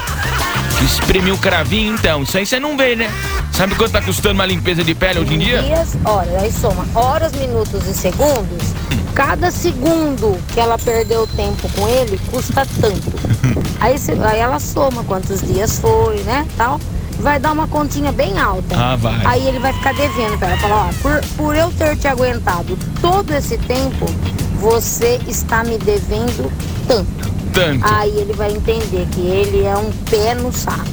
Que 0.77 0.85
espremi 0.85 1.31
o 1.31 1.37
cravinho, 1.37 1.93
então. 1.93 2.23
Isso 2.23 2.37
aí 2.37 2.45
você 2.45 2.59
não 2.59 2.77
vê, 2.77 2.95
né? 2.95 3.11
Sabe 3.51 3.75
quanto 3.75 3.91
tá 3.91 4.01
custando 4.01 4.35
uma 4.35 4.45
limpeza 4.45 4.83
de 4.83 4.95
pele 4.95 5.19
hoje 5.19 5.33
em 5.33 5.39
dia? 5.39 5.61
Dias, 5.63 5.97
horas. 6.05 6.33
Aí 6.41 6.51
soma 6.51 6.85
horas, 6.95 7.33
minutos 7.33 7.85
e 7.87 7.93
segundos. 7.93 8.69
Cada 9.13 9.51
segundo 9.51 10.37
que 10.53 10.59
ela 10.59 10.77
perdeu 10.77 11.27
tempo 11.27 11.69
com 11.75 11.87
ele 11.89 12.17
custa 12.31 12.65
tanto. 12.79 13.11
Aí, 13.81 13.97
se- 13.97 14.11
aí 14.11 14.39
ela 14.39 14.59
soma 14.59 15.03
quantos 15.05 15.41
dias 15.41 15.79
foi, 15.79 16.17
né? 16.23 16.45
Tal. 16.57 16.79
Vai 17.19 17.39
dar 17.39 17.51
uma 17.53 17.65
continha 17.67 18.11
bem 18.11 18.37
alta. 18.37 18.75
Ah, 18.77 18.95
vai. 18.97 19.25
Aí 19.25 19.47
ele 19.47 19.59
vai 19.59 19.71
ficar 19.73 19.93
devendo 19.93 20.37
pra 20.37 20.49
ela. 20.49 20.57
Falar, 20.57 20.87
ó, 20.89 20.93
por, 21.01 21.21
por 21.37 21.55
eu 21.55 21.71
ter 21.71 21.97
te 21.97 22.07
aguentado 22.07 22.77
todo 23.01 23.31
esse 23.33 23.57
tempo, 23.57 24.05
você 24.59 25.19
está 25.27 25.63
me 25.63 25.77
devendo 25.77 26.51
tanto. 26.88 27.29
Tanto. 27.53 27.83
Aí 27.83 28.09
ele 28.17 28.33
vai 28.33 28.51
entender 28.51 29.07
que 29.11 29.21
ele 29.21 29.63
é 29.63 29.75
um 29.75 29.89
pé 30.09 30.35
no 30.35 30.51
saco. 30.51 30.85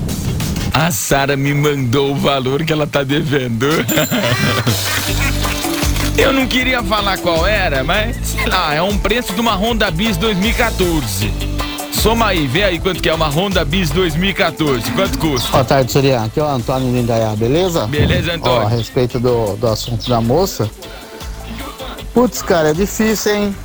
A 0.72 0.90
Sara 0.90 1.36
me 1.36 1.52
mandou 1.52 2.12
o 2.12 2.16
valor 2.16 2.64
que 2.64 2.72
ela 2.72 2.86
tá 2.86 3.02
devendo. 3.02 3.66
Eu 6.16 6.32
não 6.32 6.46
queria 6.46 6.82
falar 6.82 7.18
qual 7.18 7.46
era, 7.46 7.84
mas 7.84 8.16
sei 8.24 8.46
lá, 8.46 8.72
é 8.72 8.80
um 8.80 8.96
preço 8.96 9.34
de 9.34 9.40
uma 9.40 9.54
Honda 9.54 9.90
Bis 9.90 10.16
2014. 10.16 11.30
Soma 11.92 12.28
aí, 12.28 12.46
vê 12.46 12.62
aí 12.64 12.78
quanto 12.78 13.02
que 13.02 13.08
é 13.08 13.14
uma 13.14 13.28
Honda 13.28 13.64
Bis 13.64 13.90
2014. 13.90 14.90
Quanto 14.92 15.18
custa? 15.18 15.50
Boa 15.50 15.64
tarde, 15.64 15.92
Surian. 15.92 16.24
Aqui 16.24 16.40
é 16.40 16.42
o 16.42 16.46
Antônio 16.48 16.90
de 16.90 17.00
Indaiá, 17.00 17.34
beleza? 17.36 17.86
Beleza, 17.86 18.30
Ó, 18.30 18.32
a 18.32 18.36
Antônio? 18.36 18.68
respeito 18.68 19.18
do, 19.20 19.56
do 19.56 19.66
assunto 19.66 20.08
da 20.08 20.20
moça. 20.20 20.70
Putz, 22.16 22.40
cara, 22.40 22.70
é 22.70 22.73
difícil, 22.73 23.35
hein? 23.35 23.56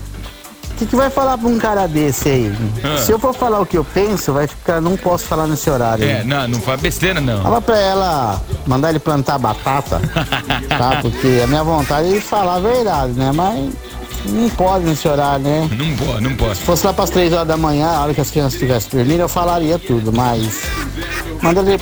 O 0.72 0.74
que, 0.74 0.86
que 0.86 0.94
vai 0.94 1.10
falar 1.10 1.38
pra 1.38 1.48
um 1.48 1.58
cara 1.58 1.88
desse 1.88 2.28
aí? 2.28 2.54
Ah. 2.84 2.98
Se 2.98 3.10
eu 3.10 3.18
for 3.18 3.34
falar 3.34 3.62
o 3.62 3.66
que 3.66 3.78
eu 3.78 3.86
penso, 3.86 4.34
vai 4.34 4.46
ficar. 4.46 4.82
Não 4.82 4.98
posso 4.98 5.24
falar 5.24 5.48
nesse 5.48 5.70
horário. 5.70 6.04
É, 6.04 6.20
hein? 6.20 6.26
não, 6.26 6.50
não 6.50 6.60
faz 6.60 6.82
besteira 6.82 7.22
não. 7.22 7.44
Fala 7.44 7.62
pra 7.62 7.80
ela 7.80 8.42
mandar 8.68 8.90
ele 8.90 9.00
plantar 9.00 9.38
batata, 9.38 10.02
tá? 10.68 11.00
Porque 11.02 11.40
a 11.42 11.48
minha 11.48 11.64
vontade 11.64 12.14
é 12.14 12.20
falar 12.20 12.56
a 12.56 12.60
verdade, 12.60 13.14
né? 13.14 13.32
Mas 13.34 13.72
não 14.26 14.50
pode 14.50 14.84
nesse 14.84 15.08
horário, 15.08 15.46
né? 15.46 15.70
Não 15.72 15.96
pode, 15.96 16.22
não 16.22 16.36
pode. 16.36 16.58
Se 16.58 16.64
fosse 16.64 16.86
lá 16.86 16.92
pras 16.92 17.10
três 17.10 17.32
horas 17.32 17.48
da 17.48 17.56
manhã, 17.56 17.88
a 17.88 18.02
hora 18.02 18.14
que 18.14 18.20
as 18.20 18.32
crianças 18.32 18.56
estivessem 18.56 18.90
dormindo, 18.92 19.22
eu 19.22 19.30
falaria 19.30 19.80
tudo, 19.80 20.12
mas. 20.12 20.64
Manda 21.42 21.62
ele. 21.62 21.82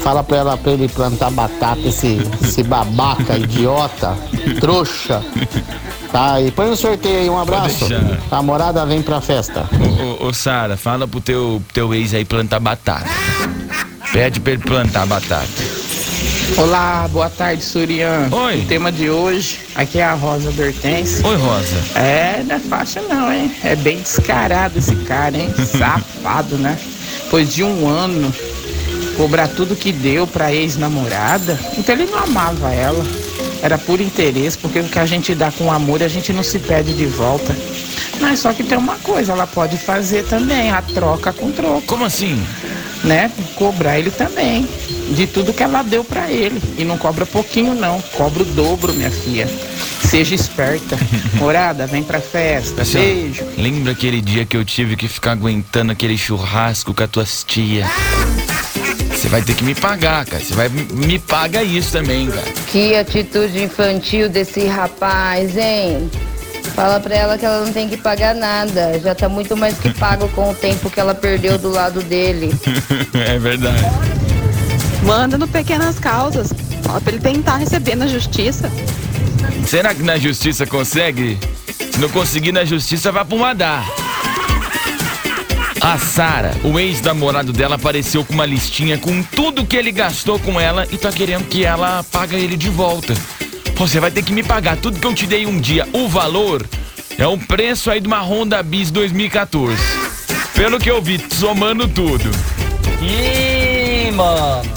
Fala 0.00 0.22
pra 0.22 0.36
ela 0.36 0.56
pra 0.56 0.72
ele 0.72 0.88
plantar 0.88 1.30
batata, 1.30 1.80
esse, 1.86 2.18
esse 2.42 2.62
babaca, 2.62 3.36
idiota, 3.36 4.16
trouxa. 4.60 5.22
Tá, 6.12 6.40
e 6.40 6.50
põe 6.50 6.68
no 6.68 6.76
sorteio 6.76 7.20
aí, 7.20 7.30
um 7.30 7.38
abraço. 7.38 7.86
A 8.30 8.42
morada 8.42 8.84
vem 8.84 9.00
pra 9.00 9.20
festa. 9.20 9.66
Ô, 9.72 10.24
ô, 10.24 10.28
ô 10.28 10.32
Sara, 10.32 10.76
fala 10.76 11.06
pro 11.06 11.20
teu, 11.20 11.62
teu 11.72 11.94
ex 11.94 12.12
aí 12.14 12.24
plantar 12.24 12.60
batata. 12.60 13.08
Pede 14.12 14.40
pra 14.40 14.52
ele 14.52 14.62
plantar 14.62 15.06
batata. 15.06 15.46
Olá, 16.56 17.08
boa 17.12 17.30
tarde, 17.30 17.62
Surian. 17.62 18.28
Oi. 18.32 18.62
O 18.62 18.66
tema 18.66 18.90
de 18.90 19.08
hoje, 19.08 19.60
aqui 19.74 19.98
é 19.98 20.04
a 20.04 20.14
Rosa 20.14 20.50
do 20.50 20.62
Hortense. 20.62 21.24
Oi, 21.24 21.36
Rosa. 21.36 21.76
É, 21.98 22.42
não 22.44 22.56
é 22.56 22.58
fácil 22.58 23.02
não, 23.08 23.32
hein? 23.32 23.54
É 23.62 23.76
bem 23.76 23.98
descarado 23.98 24.76
esse 24.76 24.94
cara, 24.96 25.36
hein? 25.36 25.48
Safado, 25.64 26.58
né? 26.58 26.76
Pois 27.30 27.54
de 27.54 27.62
um 27.62 27.88
ano, 27.88 28.34
cobrar 29.20 29.48
tudo 29.48 29.76
que 29.76 29.92
deu 29.92 30.26
pra 30.26 30.50
ex-namorada, 30.50 31.60
então 31.76 31.94
ele 31.94 32.06
não 32.06 32.20
amava 32.20 32.72
ela. 32.72 33.04
Era 33.62 33.76
por 33.76 34.00
interesse, 34.00 34.56
porque 34.56 34.78
o 34.78 34.84
que 34.84 34.98
a 34.98 35.04
gente 35.04 35.34
dá 35.34 35.52
com 35.52 35.70
amor, 35.70 36.02
a 36.02 36.08
gente 36.08 36.32
não 36.32 36.42
se 36.42 36.58
pede 36.58 36.94
de 36.94 37.04
volta. 37.04 37.54
Mas 38.18 38.38
só 38.38 38.54
que 38.54 38.64
tem 38.64 38.78
uma 38.78 38.96
coisa, 38.96 39.32
ela 39.32 39.46
pode 39.46 39.76
fazer 39.76 40.24
também, 40.24 40.70
a 40.70 40.80
troca 40.80 41.34
com 41.34 41.52
troco. 41.52 41.82
Como 41.82 42.06
assim? 42.06 42.42
né? 43.04 43.30
Cobrar 43.54 43.98
ele 43.98 44.10
também 44.10 44.66
de 45.10 45.26
tudo 45.26 45.52
que 45.52 45.62
ela 45.62 45.82
deu 45.82 46.04
pra 46.04 46.30
ele. 46.30 46.60
E 46.78 46.84
não 46.84 46.96
cobra 46.96 47.26
pouquinho 47.26 47.74
não, 47.74 48.00
cobra 48.16 48.42
o 48.42 48.46
dobro, 48.46 48.92
minha 48.94 49.10
filha. 49.10 49.48
Seja 50.02 50.34
esperta. 50.34 50.98
Morada, 51.36 51.86
vem 51.86 52.02
pra 52.02 52.20
festa. 52.20 52.82
Assim, 52.82 52.98
Beijo. 52.98 53.44
Lembra 53.56 53.92
aquele 53.92 54.20
dia 54.20 54.44
que 54.44 54.56
eu 54.56 54.64
tive 54.64 54.96
que 54.96 55.08
ficar 55.08 55.32
aguentando 55.32 55.92
aquele 55.92 56.16
churrasco 56.16 56.94
com 56.94 57.02
as 57.02 57.10
tuas 57.10 57.44
tia? 57.46 57.86
Você 59.20 59.28
vai 59.28 59.42
ter 59.42 59.54
que 59.54 59.62
me 59.62 59.74
pagar, 59.74 60.24
cara. 60.24 60.42
Você 60.42 60.54
vai 60.54 60.70
me 60.70 61.18
paga 61.18 61.62
isso 61.62 61.92
também, 61.92 62.30
cara. 62.30 62.46
Que 62.68 62.94
atitude 62.94 63.62
infantil 63.62 64.30
desse 64.30 64.64
rapaz, 64.64 65.58
hein? 65.58 66.10
Fala 66.74 66.98
pra 66.98 67.14
ela 67.14 67.36
que 67.36 67.44
ela 67.44 67.66
não 67.66 67.70
tem 67.70 67.86
que 67.86 67.98
pagar 67.98 68.34
nada. 68.34 68.98
Já 68.98 69.14
tá 69.14 69.28
muito 69.28 69.54
mais 69.54 69.76
que 69.76 69.92
pago 69.92 70.26
com 70.28 70.50
o 70.50 70.54
tempo 70.54 70.88
que 70.88 70.98
ela 70.98 71.14
perdeu 71.14 71.58
do 71.58 71.68
lado 71.70 72.02
dele. 72.02 72.50
é 73.12 73.38
verdade. 73.38 73.84
Manda 75.02 75.36
no 75.36 75.46
Pequenas 75.46 75.98
Causas. 75.98 76.50
Fala 76.82 76.98
pra 77.02 77.12
ele 77.12 77.20
tentar 77.20 77.58
receber 77.58 77.96
na 77.96 78.06
justiça. 78.06 78.72
Será 79.66 79.94
que 79.94 80.02
na 80.02 80.16
justiça 80.16 80.64
consegue? 80.64 81.38
Se 81.92 82.00
não 82.00 82.08
conseguir 82.08 82.52
na 82.52 82.64
justiça, 82.64 83.12
vai 83.12 83.26
pro 83.26 83.38
Madar. 83.38 83.84
A 85.80 85.96
Sara, 85.96 86.52
o 86.62 86.78
ex-namorado 86.78 87.54
dela, 87.54 87.76
apareceu 87.76 88.22
com 88.22 88.34
uma 88.34 88.44
listinha 88.44 88.98
com 88.98 89.22
tudo 89.22 89.64
que 89.64 89.74
ele 89.74 89.90
gastou 89.90 90.38
com 90.38 90.60
ela 90.60 90.86
e 90.90 90.98
tá 90.98 91.10
querendo 91.10 91.48
que 91.48 91.64
ela 91.64 92.04
paga 92.12 92.36
ele 92.36 92.54
de 92.54 92.68
volta. 92.68 93.14
Você 93.76 93.98
vai 93.98 94.10
ter 94.10 94.22
que 94.22 94.32
me 94.32 94.42
pagar 94.42 94.76
tudo 94.76 95.00
que 95.00 95.06
eu 95.06 95.14
te 95.14 95.26
dei 95.26 95.46
um 95.46 95.58
dia. 95.58 95.88
O 95.94 96.06
valor 96.06 96.66
é 97.16 97.26
o 97.26 97.38
preço 97.38 97.90
aí 97.90 97.98
de 97.98 98.06
uma 98.06 98.20
Honda 98.20 98.62
Bis 98.62 98.90
2014. 98.90 99.82
Pelo 100.54 100.78
que 100.78 100.90
eu 100.90 101.00
vi, 101.00 101.18
somando 101.32 101.88
tudo. 101.88 102.30
Ih, 103.00 104.10
mano. 104.12 104.70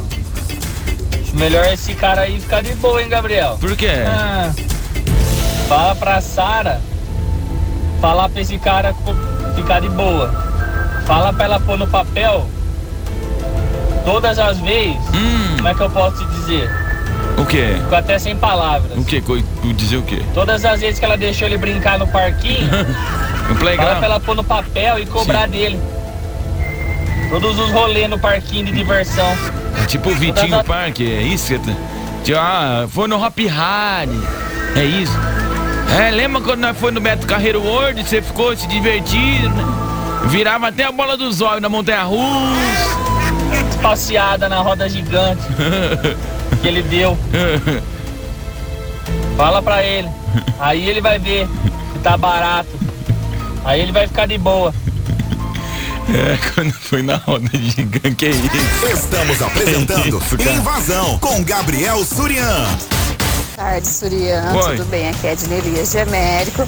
Melhor 1.34 1.66
esse 1.66 1.94
cara 1.96 2.22
aí 2.22 2.40
ficar 2.40 2.64
de 2.64 2.74
boa, 2.76 3.02
hein, 3.02 3.10
Gabriel? 3.10 3.58
Por 3.60 3.76
quê? 3.76 3.92
Ah, 4.08 4.54
fala 5.68 5.96
pra 5.96 6.22
Sara 6.22 6.82
falar 8.00 8.30
pra 8.30 8.42
esse 8.42 8.58
cara 8.58 8.96
ficar 9.56 9.82
de 9.82 9.90
boa. 9.90 10.53
Fala 11.06 11.34
pra 11.34 11.46
ela 11.46 11.60
pôr 11.60 11.78
no 11.78 11.88
papel 11.88 12.48
todas 14.06 14.40
as 14.40 14.58
vezes. 14.60 14.98
Como 15.58 15.68
é 15.68 15.74
que 15.74 15.82
eu 15.82 15.90
posso 15.90 16.18
te 16.18 16.26
dizer? 16.36 16.70
O 17.38 17.46
quê? 17.46 17.76
Fico 17.82 17.96
até 17.96 18.20
sem 18.20 18.36
palavras. 18.36 18.98
O 18.98 19.04
quê? 19.04 19.22
Co- 19.22 19.38
Dizer 19.74 19.98
o 19.98 20.04
quê? 20.04 20.22
Todas 20.34 20.64
as 20.66 20.80
vezes 20.82 21.00
que 21.00 21.06
ela 21.06 21.18
deixou 21.18 21.48
ele 21.48 21.58
brincar 21.58 21.98
no 21.98 22.08
parquinho, 22.08 22.68
No 23.50 23.56
fala 23.56 23.60
playground? 23.60 23.98
pra 23.98 24.06
ela 24.06 24.20
pôr 24.20 24.36
no 24.36 24.44
papel 24.44 25.00
e 25.00 25.06
cobrar 25.06 25.48
dele. 25.48 25.80
Todos 27.30 27.58
os 27.60 27.72
rolês 27.72 28.10
no 28.10 28.20
parquinho 28.20 28.66
de 28.66 28.72
diversão. 28.72 29.26
É 29.82 29.86
tipo 29.86 30.10
o 30.10 30.16
Vitinho 30.16 30.58
no 30.58 30.64
Parque, 30.64 31.04
é 31.12 31.22
isso 31.24 31.48
que 31.54 31.60
tá- 31.60 31.74
Tipo, 32.24 32.38
Ah, 32.40 32.86
foi 32.88 33.08
no 33.08 33.22
Hop 33.22 33.38
Hard. 33.48 34.10
É 34.76 34.84
isso. 34.86 35.18
É, 36.00 36.10
lembra 36.12 36.42
quando 36.42 36.60
nós 36.62 36.78
foi 36.78 36.92
no 36.92 37.02
Beto 37.02 37.26
Carreiro 37.28 37.62
World, 37.62 38.04
você 38.04 38.22
ficou 38.22 38.56
se 38.56 38.68
divertindo, 38.68 39.50
né? 39.50 39.64
Virava 40.28 40.68
até 40.68 40.86
a 40.86 40.92
bola 40.92 41.16
dos 41.18 41.42
olhos 41.42 41.62
na 41.62 41.70
montanha 41.70 42.04
russa. 42.04 43.04
Passeada 43.82 44.48
na 44.48 44.62
roda 44.62 44.88
gigante 44.88 45.42
que 46.62 46.68
ele 46.68 46.82
deu. 46.84 47.18
Fala 49.36 49.62
pra 49.62 49.84
ele. 49.84 50.10
Aí 50.60 50.90
ele 50.90 51.02
vai 51.02 51.20
ver 51.20 51.48
que 51.94 52.00
tá 52.00 52.18
barato. 52.18 52.70
Aí 53.66 53.82
ele 53.82 53.92
vai 53.92 54.08
ficar 54.08 54.26
de 54.26 54.38
boa. 54.38 54.74
É, 56.10 56.38
quando 56.54 56.74
foi 56.74 57.02
na 57.02 57.16
roda 57.16 57.50
gigante, 57.54 58.16
que 58.16 58.30
isso? 58.30 58.88
Estamos 58.94 59.42
apresentando 59.42 60.02
Que 60.02 60.10
isso? 60.44 60.58
Invasão 60.58 61.18
com 61.20 61.44
Gabriel 61.44 62.04
Surian. 62.06 62.66
Boa 62.66 63.46
tarde, 63.56 63.88
Surian. 63.88 64.52
Oi. 64.54 64.78
Tudo 64.78 64.90
bem? 64.90 65.10
Aqui 65.10 65.28
é 65.28 65.32
Edna 65.32 65.56
Elias 65.56 65.92
de 65.92 66.00
Américo. 66.00 66.68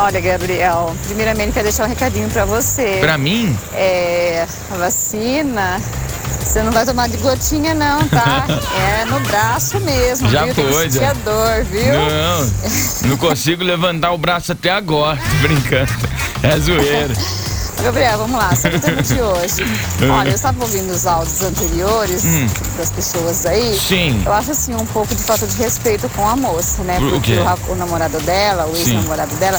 Olha, 0.00 0.20
Gabriel, 0.20 0.94
primeiramente 1.06 1.54
quero 1.54 1.64
deixar 1.64 1.84
um 1.84 1.88
recadinho 1.88 2.28
pra 2.30 2.44
você. 2.44 2.98
Pra 3.00 3.18
mim? 3.18 3.58
É, 3.72 4.46
a 4.70 4.76
vacina, 4.76 5.82
você 6.40 6.62
não 6.62 6.70
vai 6.70 6.86
tomar 6.86 7.08
de 7.08 7.16
gotinha 7.16 7.74
não, 7.74 8.06
tá? 8.06 8.46
é 9.00 9.04
no 9.06 9.18
braço 9.18 9.80
mesmo, 9.80 10.30
Já 10.30 10.44
viu? 10.44 10.54
Foi, 10.54 10.88
já. 10.88 11.12
dor, 11.14 11.64
viu? 11.64 11.92
Não, 11.94 13.10
não 13.10 13.16
consigo 13.16 13.64
levantar 13.64 14.12
o 14.12 14.18
braço 14.18 14.52
até 14.52 14.70
agora, 14.70 15.18
brincando. 15.42 15.90
É 16.44 16.56
zoeira. 16.60 17.14
Gabriel, 17.82 18.18
vamos 18.18 18.38
lá, 18.38 18.54
sobre 18.56 18.76
o 18.76 18.80
tema 18.80 19.02
de 19.02 19.20
hoje. 19.20 19.62
Hum. 20.02 20.10
Olha, 20.18 20.28
eu 20.30 20.34
estava 20.34 20.60
ouvindo 20.62 20.90
os 20.90 21.06
áudios 21.06 21.42
anteriores 21.42 22.24
Hum. 22.24 22.46
das 22.76 22.90
pessoas 22.90 23.46
aí. 23.46 23.78
Sim. 23.78 24.22
Eu 24.26 24.32
acho 24.32 24.50
assim 24.50 24.74
um 24.74 24.86
pouco 24.86 25.14
de 25.14 25.22
falta 25.22 25.46
de 25.46 25.56
respeito 25.56 26.08
com 26.10 26.26
a 26.28 26.34
moça, 26.36 26.82
né? 26.82 26.98
Por 26.98 27.10
Porque 27.12 27.34
o, 27.68 27.72
o 27.72 27.76
namorado 27.76 28.18
dela, 28.20 28.66
o 28.66 28.76
ex-namorado 28.76 29.34
dela, 29.36 29.58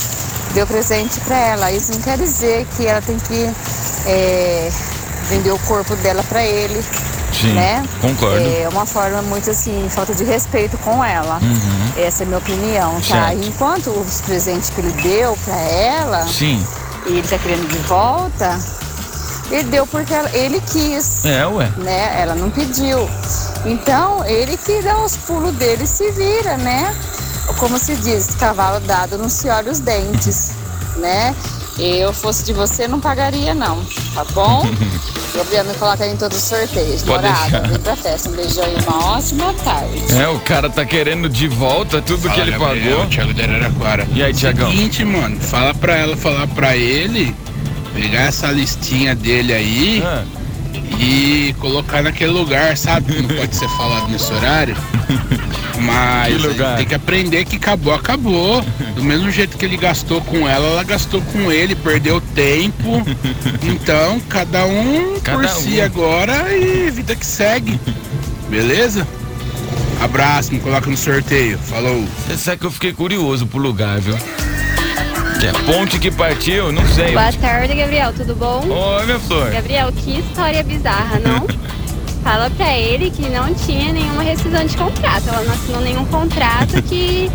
deu 0.53 0.67
presente 0.67 1.19
pra 1.21 1.37
ela. 1.37 1.71
Isso 1.71 1.91
não 1.93 2.01
quer 2.01 2.17
dizer 2.17 2.67
que 2.75 2.85
ela 2.85 3.01
tem 3.01 3.17
que 3.17 3.49
é, 4.05 4.69
vender 5.29 5.51
o 5.51 5.59
corpo 5.59 5.95
dela 5.97 6.23
pra 6.27 6.43
ele. 6.43 6.83
Sim, 7.31 7.53
né? 7.53 7.85
concordo. 8.01 8.43
É 8.45 8.67
uma 8.69 8.85
forma 8.85 9.21
muito 9.21 9.49
assim, 9.49 9.87
falta 9.89 10.13
de 10.13 10.25
respeito 10.25 10.77
com 10.79 11.01
ela. 11.03 11.39
Uhum. 11.41 12.03
Essa 12.05 12.23
é 12.23 12.25
a 12.25 12.27
minha 12.27 12.37
opinião, 12.39 12.99
tá? 13.07 13.33
Enquanto 13.33 13.91
os 13.91 14.19
presentes 14.21 14.69
que 14.69 14.81
ele 14.81 14.91
deu 15.01 15.37
pra 15.45 15.55
ela, 15.55 16.27
Sim. 16.27 16.61
E 17.09 17.17
ele 17.17 17.27
tá 17.27 17.37
querendo 17.39 17.67
de 17.67 17.77
volta, 17.79 18.57
ele 19.51 19.63
deu 19.63 19.85
porque 19.87 20.13
ela- 20.13 20.29
ele 20.35 20.61
quis. 20.61 21.25
É, 21.25 21.45
ué. 21.47 21.69
Né? 21.77 22.21
Ela 22.21 22.35
não 22.35 22.49
pediu. 22.49 23.09
Então, 23.65 24.23
ele 24.25 24.55
que 24.57 24.81
dá 24.81 24.97
os 24.99 25.17
pulos 25.17 25.53
dele 25.55 25.83
e 25.83 25.87
se 25.87 26.11
vira, 26.11 26.55
né? 26.57 26.95
Como 27.57 27.77
se 27.79 27.95
diz, 27.95 28.27
cavalo 28.35 28.79
dado 28.81 29.17
não 29.17 29.27
se 29.27 29.49
olha 29.49 29.71
os 29.71 29.79
dentes, 29.79 30.51
né? 30.97 31.35
Eu 31.77 32.13
fosse 32.13 32.43
de 32.43 32.53
você, 32.53 32.87
não 32.87 32.99
pagaria 32.99 33.53
não, 33.55 33.83
tá 34.13 34.23
bom? 34.33 34.63
Me 35.33 35.73
coloca 35.75 36.03
aí 36.03 36.11
em 36.11 36.17
todos 36.17 36.37
os 36.37 36.43
sorteios. 36.43 37.03
Pode 37.03 37.23
Morada, 37.23 37.41
deixar. 37.49 37.67
vem 37.67 37.79
pra 37.79 37.95
festa. 37.95 38.29
Um 38.29 38.33
beijão 38.33 38.63
e 38.65 38.81
uma 38.83 39.15
ótima 39.15 39.53
tarde. 39.63 40.17
É, 40.19 40.27
o 40.27 40.39
cara 40.39 40.69
tá 40.69 40.83
querendo 40.85 41.29
de 41.29 41.47
volta 41.47 42.01
tudo 42.01 42.21
que 42.23 42.29
Fala, 42.29 42.41
ele 42.41 42.51
Gabriel, 42.51 42.95
pagou. 42.97 43.09
Thiago 43.09 43.33
de 43.33 43.41
Araraquara. 43.43 44.07
E 44.13 44.23
aí, 44.23 44.33
Thiagão? 44.33 44.69
Seguinte, 44.71 45.05
mano, 45.05 45.39
fala 45.39 45.73
pra 45.73 45.95
ela, 45.95 46.17
falar 46.17 46.47
pra 46.47 46.75
ele, 46.75 47.35
pegar 47.93 48.21
essa 48.23 48.47
listinha 48.51 49.15
dele 49.15 49.53
aí 49.53 50.03
Ah. 50.05 50.23
E 50.99 51.55
colocar 51.59 52.03
naquele 52.03 52.31
lugar, 52.31 52.75
sabe? 52.77 53.21
Não 53.21 53.29
pode 53.29 53.55
ser 53.55 53.69
falado 53.69 54.09
nesse 54.09 54.31
horário. 54.33 54.75
Mas 55.81 56.35
Que 56.35 56.75
tem 56.77 56.85
que 56.85 56.93
aprender 56.95 57.45
que 57.45 57.55
acabou, 57.55 57.93
acabou. 57.93 58.61
Do 58.95 59.01
mesmo 59.03 59.31
jeito 59.31 59.57
que 59.57 59.63
ele 59.63 59.77
gastou 59.77 60.19
com 60.19 60.47
ela, 60.47 60.67
ela 60.67 60.83
gastou 60.83 61.21
com 61.21 61.49
ele, 61.49 61.73
perdeu 61.73 62.19
tempo. 62.19 63.01
Então, 63.63 64.19
cada 64.27 64.65
um 64.65 65.13
por 65.13 65.21
Cada 65.23 65.47
si 65.47 65.79
um. 65.79 65.83
agora 65.85 66.53
e 66.53 66.91
vida 66.91 67.15
que 67.15 67.25
segue. 67.25 67.79
Beleza? 68.49 69.07
Abraço, 70.01 70.53
me 70.53 70.59
coloca 70.59 70.89
no 70.89 70.97
sorteio. 70.97 71.57
Falou. 71.59 72.05
Você 72.27 72.37
sabe 72.37 72.57
que 72.59 72.65
eu 72.65 72.71
fiquei 72.71 72.91
curioso 72.91 73.47
pro 73.47 73.59
lugar, 73.59 73.99
viu? 74.01 74.17
É 75.41 75.51
ponte 75.71 75.97
que 75.99 76.11
partiu, 76.11 76.71
não 76.71 76.85
sei. 76.87 77.13
Boa 77.13 77.31
tarde, 77.31 77.73
Gabriel, 77.73 78.11
tudo 78.13 78.35
bom? 78.35 78.61
Oi, 78.67 79.05
minha 79.05 79.19
flor. 79.19 79.49
Gabriel, 79.51 79.91
que 79.93 80.19
história 80.19 80.61
bizarra, 80.63 81.19
não? 81.19 81.47
Fala 82.21 82.49
pra 82.49 82.77
ele 82.77 83.09
que 83.09 83.29
não 83.29 83.53
tinha 83.53 83.93
nenhuma 83.93 84.21
rescisão 84.21 84.65
de 84.65 84.75
contrato. 84.75 85.23
Ela 85.29 85.41
não 85.43 85.53
assinou 85.53 85.81
nenhum 85.81 86.05
contrato 86.05 86.81
que 86.83 87.31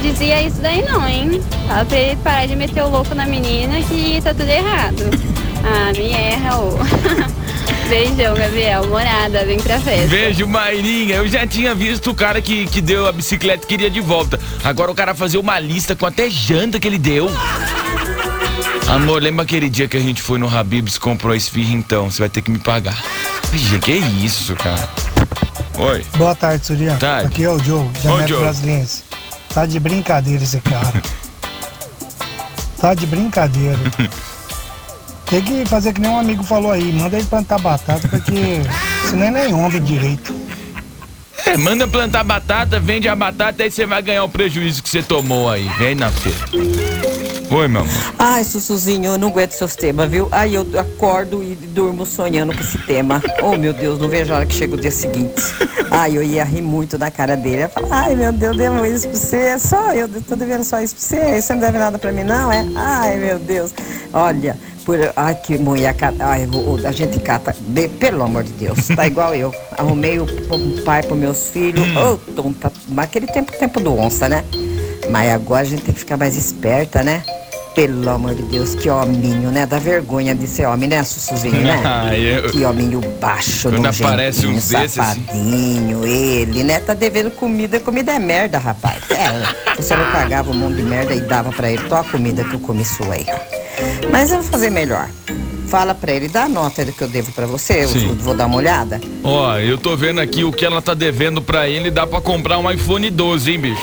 dizia 0.00 0.42
isso 0.42 0.60
daí 0.62 0.82
não, 0.82 1.06
hein? 1.06 1.42
Fala 1.68 1.84
pra 1.84 1.98
ele 1.98 2.16
parar 2.16 2.46
de 2.46 2.56
meter 2.56 2.82
o 2.82 2.88
louco 2.88 3.14
na 3.14 3.26
menina 3.26 3.80
que 3.82 4.20
tá 4.22 4.32
tudo 4.32 4.48
errado. 4.48 5.02
Ah, 5.64 5.92
me 5.96 6.10
erra, 6.10 6.58
ô. 6.58 6.72
Beijão, 7.92 8.34
Gabriel. 8.34 8.86
Morada, 8.86 9.44
vem 9.44 9.58
pra 9.58 9.78
festa. 9.78 10.06
Beijo, 10.06 10.46
Mairinha. 10.46 11.16
Eu 11.16 11.28
já 11.28 11.46
tinha 11.46 11.74
visto 11.74 12.10
o 12.10 12.14
cara 12.14 12.40
que, 12.40 12.66
que 12.66 12.80
deu 12.80 13.06
a 13.06 13.12
bicicleta 13.12 13.66
e 13.66 13.68
queria 13.68 13.90
de 13.90 14.00
volta. 14.00 14.40
Agora 14.64 14.90
o 14.90 14.94
cara 14.94 15.14
fazer 15.14 15.36
uma 15.36 15.60
lista 15.60 15.94
com 15.94 16.06
até 16.06 16.30
janta 16.30 16.80
que 16.80 16.88
ele 16.88 16.96
deu. 16.96 17.30
Amor, 18.88 19.20
lembra 19.20 19.42
aquele 19.42 19.68
dia 19.68 19.86
que 19.88 19.98
a 19.98 20.00
gente 20.00 20.22
foi 20.22 20.38
no 20.38 20.48
Habib's 20.48 20.96
e 20.96 21.00
comprou 21.00 21.34
a 21.34 21.36
esfirra 21.36 21.74
então? 21.74 22.10
Você 22.10 22.20
vai 22.20 22.30
ter 22.30 22.40
que 22.40 22.50
me 22.50 22.58
pagar. 22.58 22.96
Ih, 23.52 23.78
que 23.78 23.92
isso, 23.92 24.54
cara? 24.56 24.88
Oi. 25.76 26.02
Boa 26.16 26.34
tarde, 26.34 26.66
Surian. 26.66 26.96
Tarde. 26.96 27.26
Aqui 27.26 27.44
é 27.44 27.50
o 27.50 27.58
Joe, 27.58 27.90
América 28.06 28.26
Joe. 28.26 28.40
Brasiliense. 28.40 29.02
Tá 29.52 29.66
de 29.66 29.78
brincadeira 29.78 30.42
esse 30.42 30.62
cara. 30.62 31.02
tá 32.80 32.94
de 32.94 33.04
brincadeira. 33.04 33.78
Tem 35.32 35.40
que 35.40 35.64
fazer 35.64 35.94
que 35.94 36.00
nem 36.02 36.10
um 36.10 36.18
amigo 36.18 36.44
falou 36.44 36.72
aí, 36.72 36.92
manda 36.92 37.16
ele 37.16 37.24
plantar 37.24 37.58
batata, 37.58 38.06
porque 38.06 38.60
senão 39.08 39.28
ele 39.28 39.30
nem 39.30 39.54
onda 39.54 39.80
direito. 39.80 40.34
É, 41.46 41.56
manda 41.56 41.88
plantar 41.88 42.22
batata, 42.22 42.78
vende 42.78 43.08
a 43.08 43.16
batata, 43.16 43.62
aí 43.62 43.70
você 43.70 43.86
vai 43.86 44.02
ganhar 44.02 44.24
o 44.24 44.28
prejuízo 44.28 44.82
que 44.82 44.90
você 44.90 45.02
tomou 45.02 45.48
aí. 45.48 45.66
Vem 45.78 45.94
na 45.94 46.10
feira. 46.10 46.38
Oi, 47.50 47.66
meu 47.66 47.80
amor. 47.80 47.92
Ai, 48.18 48.44
Sussuzinho, 48.44 49.12
eu 49.12 49.18
não 49.18 49.28
aguento 49.28 49.52
seus 49.52 49.74
temas, 49.74 50.10
viu? 50.10 50.28
Aí 50.30 50.54
eu 50.54 50.66
acordo 50.78 51.42
e 51.42 51.54
durmo 51.54 52.04
sonhando 52.04 52.54
com 52.54 52.60
esse 52.60 52.76
tema. 52.78 53.22
Oh, 53.42 53.56
meu 53.56 53.72
Deus, 53.72 53.98
não 53.98 54.08
vejo 54.08 54.32
a 54.32 54.36
hora 54.36 54.46
que 54.46 54.54
chega 54.54 54.74
o 54.74 54.80
dia 54.80 54.90
seguinte. 54.90 55.42
Ai, 55.90 56.16
eu 56.16 56.22
ia 56.22 56.44
rir 56.44 56.62
muito 56.62 56.96
na 56.96 57.10
cara 57.10 57.36
dele. 57.36 57.64
Eu 57.64 57.68
falo, 57.70 57.88
ai, 57.90 58.14
meu 58.14 58.32
Deus, 58.32 58.56
devo 58.56 58.84
isso 58.86 59.08
pra 59.08 59.18
você. 59.18 59.36
É 59.36 59.58
só 59.58 59.92
eu, 59.94 60.08
tô 60.08 60.36
devendo 60.36 60.62
só 60.62 60.80
isso 60.80 60.94
pra 60.94 61.04
você. 61.04 61.42
Você 61.42 61.52
não 61.54 61.60
deve 61.60 61.78
nada 61.78 61.98
pra 61.98 62.12
mim, 62.12 62.22
não, 62.22 62.52
é? 62.52 62.64
Ai, 62.76 63.16
meu 63.16 63.38
Deus. 63.38 63.74
Olha, 64.12 64.56
por, 64.84 64.98
ai, 65.16 65.34
que 65.34 65.56
mulher, 65.58 65.94
ai, 66.20 66.48
a 66.86 66.92
gente 66.92 67.18
cata, 67.20 67.54
de- 67.60 67.88
pelo 67.88 68.22
amor 68.22 68.42
de 68.44 68.52
Deus, 68.52 68.88
tá 68.88 69.06
igual 69.06 69.34
eu. 69.34 69.54
Arrumei 69.78 70.18
o, 70.18 70.26
pai 70.84 71.02
pros 71.02 71.18
meus 71.18 71.48
filhos, 71.48 71.84
ô, 71.96 72.16
tonta, 72.34 72.72
naquele 72.88 73.26
tempo, 73.26 73.52
tempo 73.58 73.80
do 73.80 73.96
onça, 73.98 74.28
né? 74.28 74.44
Mas 75.10 75.30
agora 75.32 75.62
a 75.62 75.64
gente 75.64 75.82
tem 75.82 75.92
que 75.94 76.00
ficar 76.00 76.16
mais 76.16 76.36
esperta, 76.36 77.02
né? 77.02 77.22
Pelo 77.74 78.10
amor 78.10 78.34
de 78.34 78.42
Deus, 78.42 78.74
que 78.74 78.90
hominho, 78.90 79.50
né? 79.50 79.64
Dá 79.64 79.78
vergonha 79.78 80.34
de 80.34 80.46
ser 80.46 80.66
homem, 80.66 80.88
né, 80.88 81.02
Sussuzinho, 81.02 81.62
né? 81.62 81.80
Ah, 81.84 82.14
eu- 82.16 82.50
Que 82.50 82.64
hominho 82.64 83.00
baixo, 83.20 83.70
Quando 83.70 83.86
aparece 83.86 84.46
uns 84.46 84.68
desses, 84.68 84.92
safadinho, 84.94 86.06
ele, 86.06 86.62
né? 86.64 86.80
Tá 86.80 86.92
devendo 86.92 87.30
comida, 87.30 87.80
comida 87.80 88.12
é 88.12 88.18
merda, 88.18 88.58
rapaz. 88.58 89.02
É, 89.10 89.74
você 89.80 89.96
não 89.96 90.04
pagava 90.12 90.50
um 90.50 90.54
monte 90.54 90.76
de 90.76 90.82
merda 90.82 91.14
e 91.14 91.20
dava 91.22 91.50
pra 91.50 91.70
ele, 91.72 91.82
tô 91.88 91.94
a 91.94 92.04
comida 92.04 92.44
que 92.44 92.54
eu 92.54 92.60
comi 92.60 92.84
sua 92.84 93.14
aí. 93.14 93.26
Mas 94.10 94.30
eu 94.30 94.42
vou 94.42 94.50
fazer 94.50 94.70
melhor. 94.70 95.08
Fala 95.68 95.94
pra 95.94 96.12
ele, 96.12 96.28
dá 96.28 96.44
a 96.44 96.48
nota 96.48 96.84
do 96.84 96.92
que 96.92 97.02
eu 97.02 97.08
devo 97.08 97.32
pra 97.32 97.46
você, 97.46 97.84
eu 97.84 97.88
Sim. 97.88 98.14
vou 98.20 98.34
dar 98.34 98.44
uma 98.46 98.56
olhada. 98.56 99.00
Ó, 99.24 99.56
eu 99.58 99.78
tô 99.78 99.96
vendo 99.96 100.20
aqui 100.20 100.44
o 100.44 100.52
que 100.52 100.66
ela 100.66 100.82
tá 100.82 100.92
devendo 100.92 101.40
pra 101.40 101.66
ele, 101.66 101.90
dá 101.90 102.06
pra 102.06 102.20
comprar 102.20 102.58
um 102.58 102.70
iPhone 102.70 103.08
12, 103.08 103.52
hein, 103.52 103.58
bicho? 103.58 103.82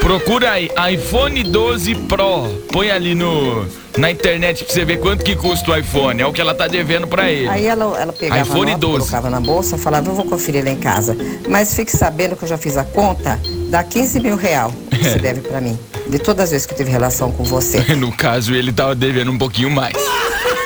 Procura 0.00 0.52
aí, 0.52 0.70
iPhone 0.92 1.42
12 1.42 1.94
Pro. 1.94 2.48
Põe 2.70 2.90
ali 2.90 3.14
no 3.14 3.66
na 3.96 4.10
internet 4.10 4.64
pra 4.64 4.72
você 4.74 4.84
ver 4.84 4.98
quanto 4.98 5.22
que 5.22 5.36
custa 5.36 5.70
o 5.70 5.76
iPhone. 5.76 6.20
É 6.20 6.26
o 6.26 6.32
que 6.32 6.40
ela 6.40 6.54
tá 6.54 6.66
devendo 6.66 7.06
pra 7.06 7.30
ele. 7.30 7.48
Aí 7.48 7.66
ela, 7.66 7.84
ela 7.98 8.12
pegava 8.12 8.42
iPhone 8.42 8.72
nota, 8.72 8.78
12. 8.78 8.98
colocava 8.98 9.30
na 9.30 9.40
bolsa, 9.40 9.78
falava, 9.78 10.10
eu 10.10 10.14
vou 10.14 10.24
conferir 10.24 10.64
lá 10.64 10.70
em 10.70 10.76
casa. 10.76 11.16
Mas 11.48 11.74
fique 11.74 11.96
sabendo 11.96 12.36
que 12.36 12.44
eu 12.44 12.48
já 12.48 12.58
fiz 12.58 12.76
a 12.76 12.84
conta, 12.84 13.40
dá 13.70 13.82
15 13.84 14.20
mil 14.20 14.36
real 14.36 14.72
que 14.90 14.96
você 15.04 15.18
deve 15.20 15.40
pra 15.42 15.60
mim. 15.60 15.78
De 16.06 16.18
todas 16.18 16.44
as 16.44 16.50
vezes 16.50 16.66
que 16.66 16.72
eu 16.72 16.76
tive 16.76 16.90
relação 16.90 17.32
com 17.32 17.44
você. 17.44 17.82
No 17.94 18.12
caso, 18.12 18.54
ele 18.54 18.72
tava 18.72 18.94
devendo 18.94 19.30
um 19.30 19.38
pouquinho 19.38 19.70
mais. 19.70 19.94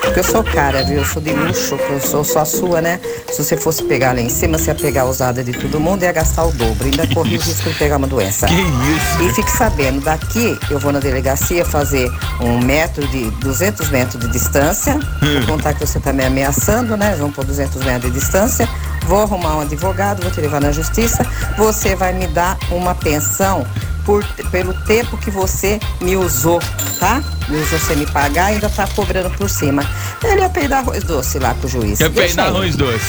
Porque 0.09 0.21
eu 0.21 0.25
sou 0.25 0.43
cara, 0.43 0.83
viu? 0.85 0.99
Eu 0.99 1.05
sou 1.05 1.21
de 1.21 1.33
luxo, 1.33 1.79
eu 1.91 2.01
sou 2.01 2.25
só 2.25 2.43
sua, 2.43 2.81
né? 2.81 2.99
Se 3.31 3.45
você 3.45 3.57
fosse 3.57 3.83
pegar 3.83 4.15
lá 4.15 4.21
em 4.21 4.31
cima, 4.31 4.57
você 4.57 4.71
ia 4.71 4.75
pegar 4.75 5.03
a 5.03 5.05
usada 5.05 5.45
de 5.45 5.53
todo 5.53 5.79
mundo 5.79 6.03
e 6.03 6.07
ia 6.07 6.13
gastar 6.13 6.47
o 6.47 6.53
dobro. 6.53 6.87
Ainda 6.87 7.07
corria 7.15 7.39
o 7.39 7.43
risco 7.43 7.69
de 7.69 7.77
pegar 7.77 7.99
uma 7.99 8.07
doença. 8.07 8.47
Que 8.47 8.55
isso? 8.55 9.23
E 9.23 9.35
fique 9.35 9.51
sabendo, 9.51 10.01
daqui 10.01 10.59
eu 10.71 10.79
vou 10.79 10.93
na 10.93 10.99
delegacia 10.99 11.65
fazer 11.65 12.11
um 12.41 12.59
metro 12.59 13.07
de 13.09 13.31
200 13.33 13.91
metros 13.91 14.19
de 14.25 14.33
distância. 14.33 14.99
Vou 15.21 15.57
contar 15.57 15.75
que 15.75 15.87
você 15.87 16.01
tá 16.01 16.13
me 16.13 16.25
ameaçando, 16.25 16.97
né? 16.97 17.15
Vamos 17.19 17.35
por 17.35 17.45
200 17.45 17.85
metros 17.85 18.11
de 18.11 18.19
distância. 18.19 18.67
Vou 19.07 19.21
arrumar 19.21 19.57
um 19.57 19.61
advogado, 19.61 20.23
vou 20.23 20.31
te 20.31 20.41
levar 20.41 20.61
na 20.61 20.73
justiça. 20.73 21.25
Você 21.57 21.95
vai 21.95 22.15
me 22.15 22.27
dar 22.29 22.59
uma 22.71 22.95
pensão 22.95 23.67
por, 24.09 24.25
pelo 24.51 24.73
tempo 24.87 25.19
que 25.19 25.31
você 25.31 25.79
me 26.01 26.17
usou, 26.17 26.59
tá? 26.99 27.23
Me 27.47 27.59
usou 27.59 27.79
você 27.79 27.95
me 27.95 28.07
pagar 28.07 28.51
e 28.51 28.55
ainda 28.55 28.71
tá 28.71 28.89
cobrando 28.97 29.29
por 29.37 29.51
cima. 29.51 29.85
Ele 30.25 30.41
ia 30.41 30.49
peidar 30.49 30.79
arroz 30.79 31.05
doce 31.05 31.39
lá 31.39 31.53
com 31.53 31.67
o 31.67 31.69
juiz. 31.69 31.99
Deixa 31.99 32.11
peidar 32.11 32.47
arroz 32.47 32.75
doce? 32.75 33.05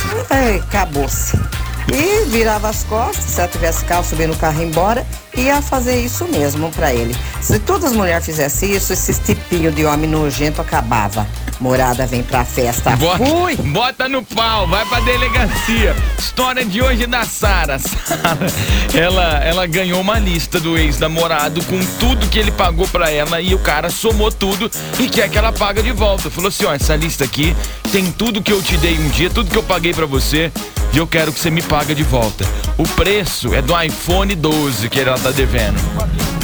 Acabou-se. 0.68 1.40
E 1.88 2.26
virava 2.26 2.68
as 2.68 2.84
costas, 2.84 3.24
se 3.24 3.40
ela 3.40 3.48
tivesse 3.48 3.86
carro, 3.86 4.04
subir 4.04 4.28
no 4.28 4.36
carro 4.36 4.62
e 4.62 4.66
embora, 4.66 5.08
ia 5.40 5.62
fazer 5.62 6.00
isso 6.00 6.28
mesmo 6.28 6.72
pra 6.72 6.94
ele. 6.94 7.16
Se 7.42 7.60
todas 7.60 7.92
as 7.92 7.94
mulheres 7.94 8.26
fizessem 8.26 8.76
isso, 8.76 8.94
esses 8.94 9.20
tipinhos 9.20 9.74
de 9.74 9.86
homem 9.86 10.10
nojento 10.10 10.62
acabava. 10.62 11.28
Morada 11.60 12.06
vem 12.06 12.24
pra 12.24 12.46
festa. 12.46 12.96
Bota, 12.96 13.26
Fui! 13.26 13.56
bota 13.58 14.08
no 14.08 14.24
pau, 14.24 14.66
vai 14.68 14.86
pra 14.86 15.02
delegacia. 15.02 15.96
História 16.18 16.64
de 16.64 16.82
hoje 16.82 17.06
da 17.06 17.26
Sara. 17.26 17.78
Sara, 17.80 18.48
ela, 18.94 19.44
ela 19.44 19.68
ganhou 19.68 20.00
uma 20.00 20.18
lista 20.18 20.60
do 20.60 20.78
ex-namorado 20.78 21.62
com 21.66 21.80
tudo 22.00 22.28
que 22.28 22.40
ele 22.40 22.52
pagou 22.52 22.88
pra 22.88 23.12
ela 23.12 23.42
e 23.42 23.54
o 23.54 23.60
cara 23.60 23.90
somou 23.90 24.32
tudo 24.32 24.72
e 24.98 25.10
quer 25.10 25.30
que 25.30 25.38
ela 25.38 25.52
paga 25.52 25.84
de 25.84 25.92
volta. 25.92 26.30
Falou 26.30 26.48
assim: 26.48 26.66
ó, 26.66 26.74
essa 26.74 26.96
lista 26.96 27.26
aqui 27.26 27.56
tem 27.92 28.10
tudo 28.12 28.42
que 28.42 28.54
eu 28.54 28.62
te 28.62 28.78
dei 28.78 28.98
um 28.98 29.10
dia, 29.10 29.30
tudo 29.30 29.52
que 29.52 29.58
eu 29.58 29.64
paguei 29.64 29.94
pra 29.94 30.06
você 30.06 30.52
e 30.94 30.98
eu 30.98 31.06
quero 31.06 31.34
que 31.34 31.40
você 31.40 31.52
me 31.52 31.62
paga 31.62 31.94
de 31.94 32.04
volta. 32.04 32.46
O 32.80 32.88
preço 32.96 33.54
é 33.54 33.62
do 33.62 33.78
iPhone 33.78 34.34
12 34.34 34.88
que 34.88 35.02
ela 35.02 35.20
tá 35.20 35.32
devendo. 35.32 35.78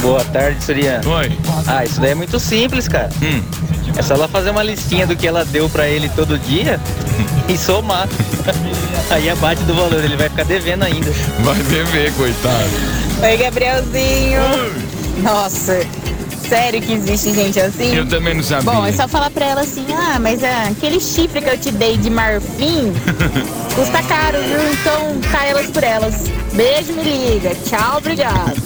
Boa 0.02 0.22
tarde, 0.22 0.62
Suriano. 0.62 1.10
Oi. 1.12 1.32
Ah, 1.66 1.82
isso 1.82 1.98
daí 1.98 2.10
é 2.10 2.14
muito 2.14 2.38
simples, 2.38 2.86
cara. 2.86 3.08
Hum. 3.22 3.42
É 3.96 4.02
só 4.02 4.12
ela 4.12 4.28
fazer 4.28 4.50
uma 4.50 4.62
listinha 4.62 5.06
do 5.06 5.16
que 5.16 5.26
ela 5.26 5.46
deu 5.46 5.66
pra 5.70 5.88
ele 5.88 6.10
todo 6.10 6.38
dia 6.38 6.78
e 7.48 7.56
somar. 7.56 8.06
Aí 9.08 9.30
abate 9.30 9.62
do 9.62 9.72
valor, 9.72 10.04
ele 10.04 10.14
vai 10.14 10.28
ficar 10.28 10.44
devendo 10.44 10.82
ainda. 10.82 11.10
Vai 11.40 11.56
beber, 11.62 12.12
coitado. 12.12 12.70
Oi, 13.22 13.36
Gabrielzinho. 13.38 14.42
Nossa, 15.22 15.86
sério 16.46 16.82
que 16.82 16.92
existe 16.92 17.32
gente 17.32 17.58
assim? 17.58 17.96
Eu 17.96 18.06
também 18.06 18.34
não 18.34 18.42
sabia. 18.42 18.70
Bom, 18.70 18.84
é 18.84 18.92
só 18.92 19.08
falar 19.08 19.30
pra 19.30 19.46
ela 19.46 19.62
assim, 19.62 19.86
ah, 19.90 20.18
mas 20.20 20.44
ah, 20.44 20.68
aquele 20.70 21.00
chifre 21.00 21.40
que 21.40 21.48
eu 21.48 21.56
te 21.56 21.72
dei 21.72 21.96
de 21.96 22.10
marfim 22.10 22.92
custa 23.76 24.02
caro, 24.02 24.38
viu? 24.42 24.72
Então 24.72 25.20
cai 25.30 25.50
elas 25.50 25.66
por 25.70 25.84
elas. 25.84 26.28
Beijo, 26.54 26.94
me 26.94 27.02
liga. 27.02 27.54
Tchau, 27.54 27.98
obrigado. 27.98 28.56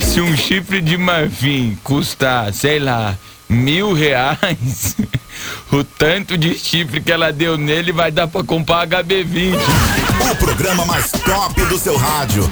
Se 0.00 0.20
um 0.20 0.36
chifre 0.36 0.80
de 0.80 0.96
marfim 0.96 1.76
custa, 1.82 2.50
sei 2.52 2.78
lá, 2.78 3.16
mil 3.48 3.92
reais, 3.92 4.96
o 5.70 5.82
tanto 5.82 6.38
de 6.38 6.56
chifre 6.56 7.00
que 7.00 7.12
ela 7.12 7.32
deu 7.32 7.58
nele 7.58 7.92
vai 7.92 8.10
dar 8.10 8.28
pra 8.28 8.44
comprar 8.44 8.86
HB20. 8.86 9.58
O 10.30 10.36
programa 10.36 10.86
mais 10.86 11.10
top 11.10 11.64
do 11.66 11.76
seu 11.76 11.96
rádio. 11.96 12.48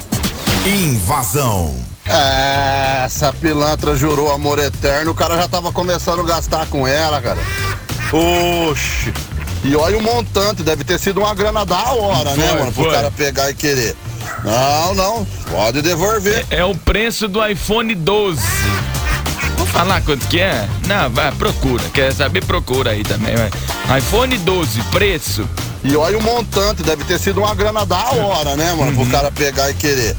Invasão. 0.67 1.75
É, 2.07 3.05
essa 3.05 3.33
pilantra 3.33 3.97
jurou 3.97 4.33
amor 4.33 4.59
eterno, 4.59 5.13
o 5.13 5.15
cara 5.15 5.37
já 5.37 5.49
tava 5.49 5.73
começando 5.73 6.21
a 6.21 6.25
gastar 6.25 6.67
com 6.67 6.87
ela, 6.87 7.23
cara. 7.23 7.41
Oxi. 8.13 9.13
E 9.65 9.75
olha 9.75 9.97
o 9.97 10.03
montante, 10.03 10.63
deve 10.63 10.85
ter 10.85 10.99
sido 10.99 11.21
uma 11.21 11.35
grana 11.35 11.65
da 11.65 11.93
hora, 11.93 12.35
né, 12.35 12.49
Foi, 12.49 12.59
mano? 12.59 12.73
Pro 12.73 12.85
foi. 12.85 12.93
cara 12.93 13.11
pegar 13.11 13.51
e 13.51 13.55
querer. 13.55 13.97
Não, 14.45 14.95
não, 14.95 15.27
pode 15.51 15.81
devolver. 15.81 16.45
É 16.51 16.63
o 16.63 16.75
preço 16.75 17.27
do 17.27 17.45
iPhone 17.45 17.95
12. 17.95 18.43
Vou 19.57 19.67
falar 19.67 20.03
quanto 20.03 20.27
que 20.29 20.39
é? 20.39 20.69
Não, 20.87 21.09
vai, 21.09 21.33
procura. 21.33 21.83
Quer 21.95 22.13
saber? 22.13 22.45
Procura 22.45 22.91
aí 22.91 23.03
também. 23.03 23.35
Vai. 23.37 23.99
iPhone 23.99 24.37
12, 24.37 24.83
preço. 24.85 25.49
E 25.83 25.97
olha 25.97 26.19
o 26.19 26.23
montante, 26.23 26.83
deve 26.83 27.03
ter 27.05 27.19
sido 27.19 27.41
uma 27.41 27.55
grana 27.55 27.87
da 27.87 28.11
hora, 28.11 28.57
né, 28.57 28.75
mano? 28.75 28.95
Pro 28.95 29.07
cara 29.07 29.31
pegar 29.31 29.71
e 29.71 29.75
querer. 29.75 30.15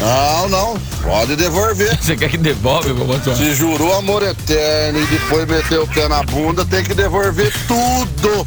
Não, 0.00 0.48
não, 0.48 0.80
pode 1.02 1.36
devolver. 1.36 1.96
Você 2.02 2.16
quer 2.16 2.30
que 2.30 2.36
devolve, 2.36 2.92
vovô 2.92 3.14
Se 3.34 3.54
jurou 3.54 3.96
amor 3.96 4.24
eterno 4.24 5.00
e 5.00 5.06
depois 5.06 5.46
meteu 5.46 5.84
o 5.84 5.88
pé 5.88 6.08
na 6.08 6.22
bunda, 6.24 6.64
tem 6.64 6.82
que 6.82 6.94
devolver 6.94 7.52
tudo. 7.66 8.46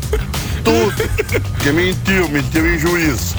Tudo. 0.64 0.94
Porque 1.52 1.72
mentiu, 1.72 2.28
mentiu 2.30 2.74
em 2.74 2.78
juízo. 2.78 3.36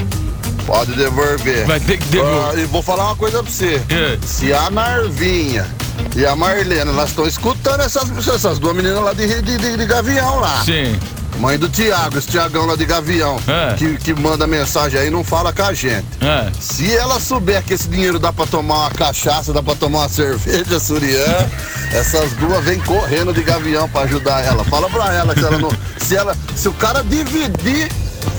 Pode 0.65 0.93
devolver. 0.93 1.65
Vai 1.65 1.79
ter 1.79 1.97
que 1.97 2.05
devolver. 2.05 2.59
Ah, 2.59 2.61
e 2.61 2.65
vou 2.65 2.81
falar 2.81 3.05
uma 3.07 3.15
coisa 3.15 3.43
pra 3.43 3.51
você. 3.51 3.81
É. 3.89 4.17
Se 4.25 4.53
a 4.53 4.69
Narvinha 4.69 5.67
e 6.15 6.25
a 6.25 6.35
Marlena, 6.35 6.91
elas 6.91 7.09
estão 7.09 7.27
escutando 7.27 7.81
essas, 7.81 8.27
essas 8.27 8.59
duas 8.59 8.75
meninas 8.75 9.01
lá 9.01 9.13
de, 9.13 9.41
de, 9.41 9.57
de, 9.57 9.77
de 9.77 9.85
Gavião 9.85 10.39
lá. 10.39 10.63
Sim. 10.63 10.97
Mãe 11.39 11.57
do 11.57 11.67
Tiago, 11.67 12.17
esse 12.17 12.27
Tiagão 12.27 12.65
lá 12.65 12.75
de 12.75 12.85
Gavião, 12.85 13.37
É. 13.47 13.73
que, 13.75 13.97
que 13.97 14.13
manda 14.13 14.45
mensagem 14.47 14.99
aí 14.99 15.09
não 15.09 15.23
fala 15.23 15.51
com 15.51 15.63
a 15.63 15.73
gente. 15.73 16.05
É. 16.21 16.49
Se 16.59 16.95
ela 16.95 17.19
souber 17.19 17.61
que 17.63 17.73
esse 17.73 17.87
dinheiro 17.89 18.17
dá 18.19 18.31
pra 18.31 18.45
tomar 18.45 18.81
uma 18.81 18.91
cachaça, 18.91 19.51
dá 19.51 19.61
pra 19.61 19.75
tomar 19.75 19.99
uma 19.99 20.09
cerveja, 20.09 20.79
Surian, 20.79 21.49
essas 21.91 22.31
duas 22.33 22.63
vêm 22.63 22.79
correndo 22.79 23.33
de 23.33 23.43
Gavião 23.43 23.89
pra 23.89 24.01
ajudar 24.01 24.43
ela. 24.45 24.63
Fala 24.63 24.89
pra 24.89 25.13
ela 25.13 25.33
que 25.33 25.39
se 25.41 25.45
ela 25.45 25.57
não. 25.59 25.71
Se, 25.97 26.15
ela, 26.15 26.37
se 26.55 26.67
o 26.69 26.73
cara 26.73 27.03
dividir 27.03 27.91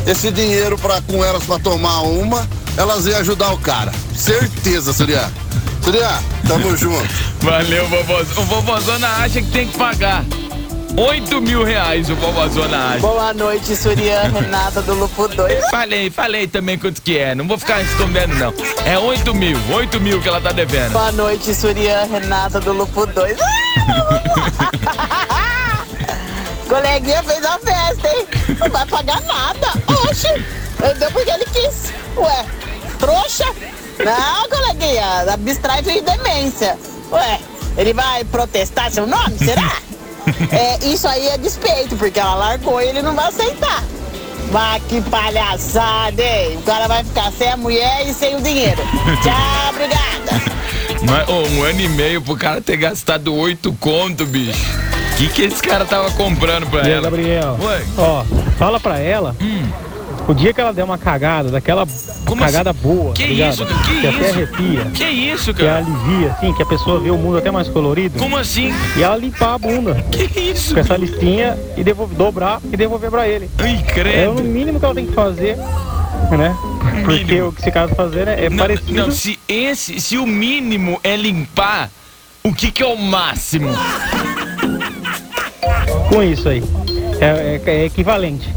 esse 0.07 0.31
dinheiro 0.31 0.79
pra, 0.79 1.01
com 1.03 1.25
elas 1.25 1.45
pra 1.45 1.59
tomar 1.59 2.03
uma, 2.03 2.49
elas 2.77 3.07
iam 3.07 3.19
ajudar 3.19 3.53
o 3.53 3.59
cara. 3.59 3.93
Certeza, 4.17 4.93
Surian. 4.93 5.31
Surian, 5.83 6.19
tamo 6.49 6.75
junto. 6.77 7.07
Valeu, 7.41 7.87
vovôzona. 7.89 8.41
O 8.41 8.45
vovôzona 8.45 9.09
acha 9.19 9.43
que 9.43 9.51
tem 9.51 9.69
que 9.69 9.77
pagar. 9.77 10.25
8 10.97 11.41
mil 11.41 11.65
reais 11.65 12.09
o 12.09 12.15
vovôzona 12.15 12.91
acha. 12.91 13.01
Boa 13.01 13.35
noite, 13.35 13.75
Surian 13.77 14.29
Renata 14.29 14.81
do 14.83 14.95
Lupo 14.95 15.27
2. 15.27 15.69
Falei, 15.71 16.09
falei 16.09 16.47
também 16.47 16.79
quanto 16.79 17.03
que 17.03 17.19
é. 17.19 17.35
Não 17.35 17.49
vou 17.49 17.59
ficar 17.59 17.83
escondendo, 17.83 18.35
não. 18.37 18.55
É 18.87 18.97
8 18.99 19.35
mil, 19.35 19.59
8 19.73 20.01
mil 20.01 20.21
que 20.21 20.29
ela 20.29 20.41
tá 20.41 20.53
devendo. 20.53 20.93
Boa 20.93 21.11
noite, 21.13 21.53
Surian 21.55 22.05
Renata 22.05 22.61
do 22.61 22.73
Lupo 22.73 23.07
2. 23.07 23.37
Coleguinha 26.69 27.23
fez 27.25 27.45
a 27.45 27.59
festa, 27.59 28.09
hein? 28.09 28.27
Não 28.59 28.71
vai 28.71 28.87
pagar 28.87 29.21
nada. 29.23 29.73
Oxi, 30.09 30.29
eu 30.83 30.95
deu 30.99 31.11
porque 31.11 31.31
ele 31.31 31.45
quis. 31.47 31.93
Ué, 32.17 32.45
trouxa? 32.99 33.45
Não, 33.99 34.49
coleguinha, 34.49 35.33
abstrai 35.33 35.83
fez 35.83 36.03
demência. 36.03 36.79
Ué, 37.11 37.41
Ele 37.77 37.93
vai 37.93 38.25
protestar 38.25 38.91
seu 38.91 39.07
nome, 39.07 39.37
será? 39.39 39.77
É, 40.51 40.87
isso 40.87 41.07
aí 41.07 41.29
é 41.29 41.39
despeito, 41.39 41.97
porque 41.97 42.19
ela 42.19 42.35
largou 42.35 42.81
e 42.81 42.89
ele 42.89 43.03
não 43.03 43.15
vai 43.15 43.29
aceitar. 43.29 43.83
Mas 44.51 44.83
que 44.85 45.01
palhaçada, 45.03 46.23
hein? 46.23 46.59
O 46.59 46.63
cara 46.63 46.87
vai 46.87 47.03
ficar 47.03 47.33
sem 47.33 47.51
a 47.51 47.57
mulher 47.57 48.07
e 48.07 48.15
sem 48.15 48.37
o 48.37 48.41
dinheiro. 48.41 48.83
Tchau, 49.23 49.71
obrigada. 49.71 50.55
Mas, 51.09 51.29
ô, 51.29 51.43
um 51.49 51.63
ano 51.63 51.81
e 51.81 51.89
meio 51.89 52.23
pro 52.23 52.37
cara 52.37 52.61
ter 52.61 52.77
gastado 52.77 53.35
oito 53.35 53.73
conto, 53.81 54.25
bicho. 54.25 54.59
O 55.13 55.17
que, 55.17 55.29
que 55.29 55.43
esse 55.43 55.63
cara 55.63 55.85
tava 55.85 56.11
comprando 56.13 56.67
pra 56.69 56.89
E 56.89 56.93
ela? 56.93 57.03
Gabriel? 57.03 57.57
Oi. 57.61 57.87
Ó, 57.99 58.25
fala 58.59 58.81
pra 58.81 58.99
ela. 58.99 59.37
O 60.27 60.33
dia 60.33 60.55
que 60.55 60.61
ela 60.61 60.73
der 60.73 60.85
uma 60.85 60.97
cagada, 60.97 61.51
daquela 61.51 61.87
cagada 62.39 62.73
boa, 62.73 63.13
Que 63.13 63.23
tá 63.25 63.29
ligado? 63.29 63.53
isso? 63.53 63.67
Que 63.67 64.01
que 64.01 64.07
até 64.07 64.19
isso? 64.21 64.35
arrepia. 64.35 64.85
Que 64.95 65.05
isso, 65.05 65.55
Que 65.55 65.65
cara? 65.65 65.79
alivia, 65.79 66.31
assim, 66.33 66.53
que 66.55 66.63
a 66.63 66.67
pessoa 66.67 66.99
vê 66.99 67.11
o 67.11 67.19
mundo 67.19 67.37
até 67.39 67.51
mais 67.51 67.69
colorido. 67.69 68.19
Como 68.19 68.37
assim? 68.37 68.73
E 68.97 69.03
ela 69.03 69.17
limpar 69.17 69.55
a 69.55 69.59
bunda. 69.59 69.95
Que 70.11 70.41
isso? 70.41 70.73
Com 70.73 70.81
essa 70.81 70.97
listinha 70.97 71.59
e 71.77 71.85
devolver, 71.85 72.17
dobrar 72.17 72.61
e 72.73 72.77
devolver 72.77 73.11
pra 73.11 73.29
ele. 73.29 73.51
Ai, 73.59 73.85
credo. 73.87 74.17
É 74.17 74.29
o 74.29 74.43
mínimo 74.43 74.79
que 74.79 74.85
ela 74.87 74.95
tem 74.95 75.07
que 75.07 75.13
fazer, 75.13 75.57
né? 76.31 76.57
Porque 77.05 77.43
o 77.43 77.53
que 77.53 77.61
esse 77.61 77.71
cara 77.71 77.89
tá 77.89 77.95
fazendo 77.95 78.29
é, 78.29 78.47
é 78.47 78.51
Não, 78.51 78.57
parecido. 78.57 78.93
não, 78.95 79.11
se 79.11 79.39
esse, 79.47 80.01
se 80.01 80.17
o 80.17 80.27
mínimo 80.27 80.99
é 81.05 81.17
limpar, 81.17 81.91
o 82.43 82.53
que 82.55 82.71
que 82.71 82.83
é 82.83 82.87
o 82.87 82.97
máximo? 82.97 83.69
com 86.09 86.23
isso 86.23 86.49
aí. 86.49 86.63
É, 87.21 87.61
é- 87.67 87.71
é 87.71 87.85
equivalente. 87.87 88.49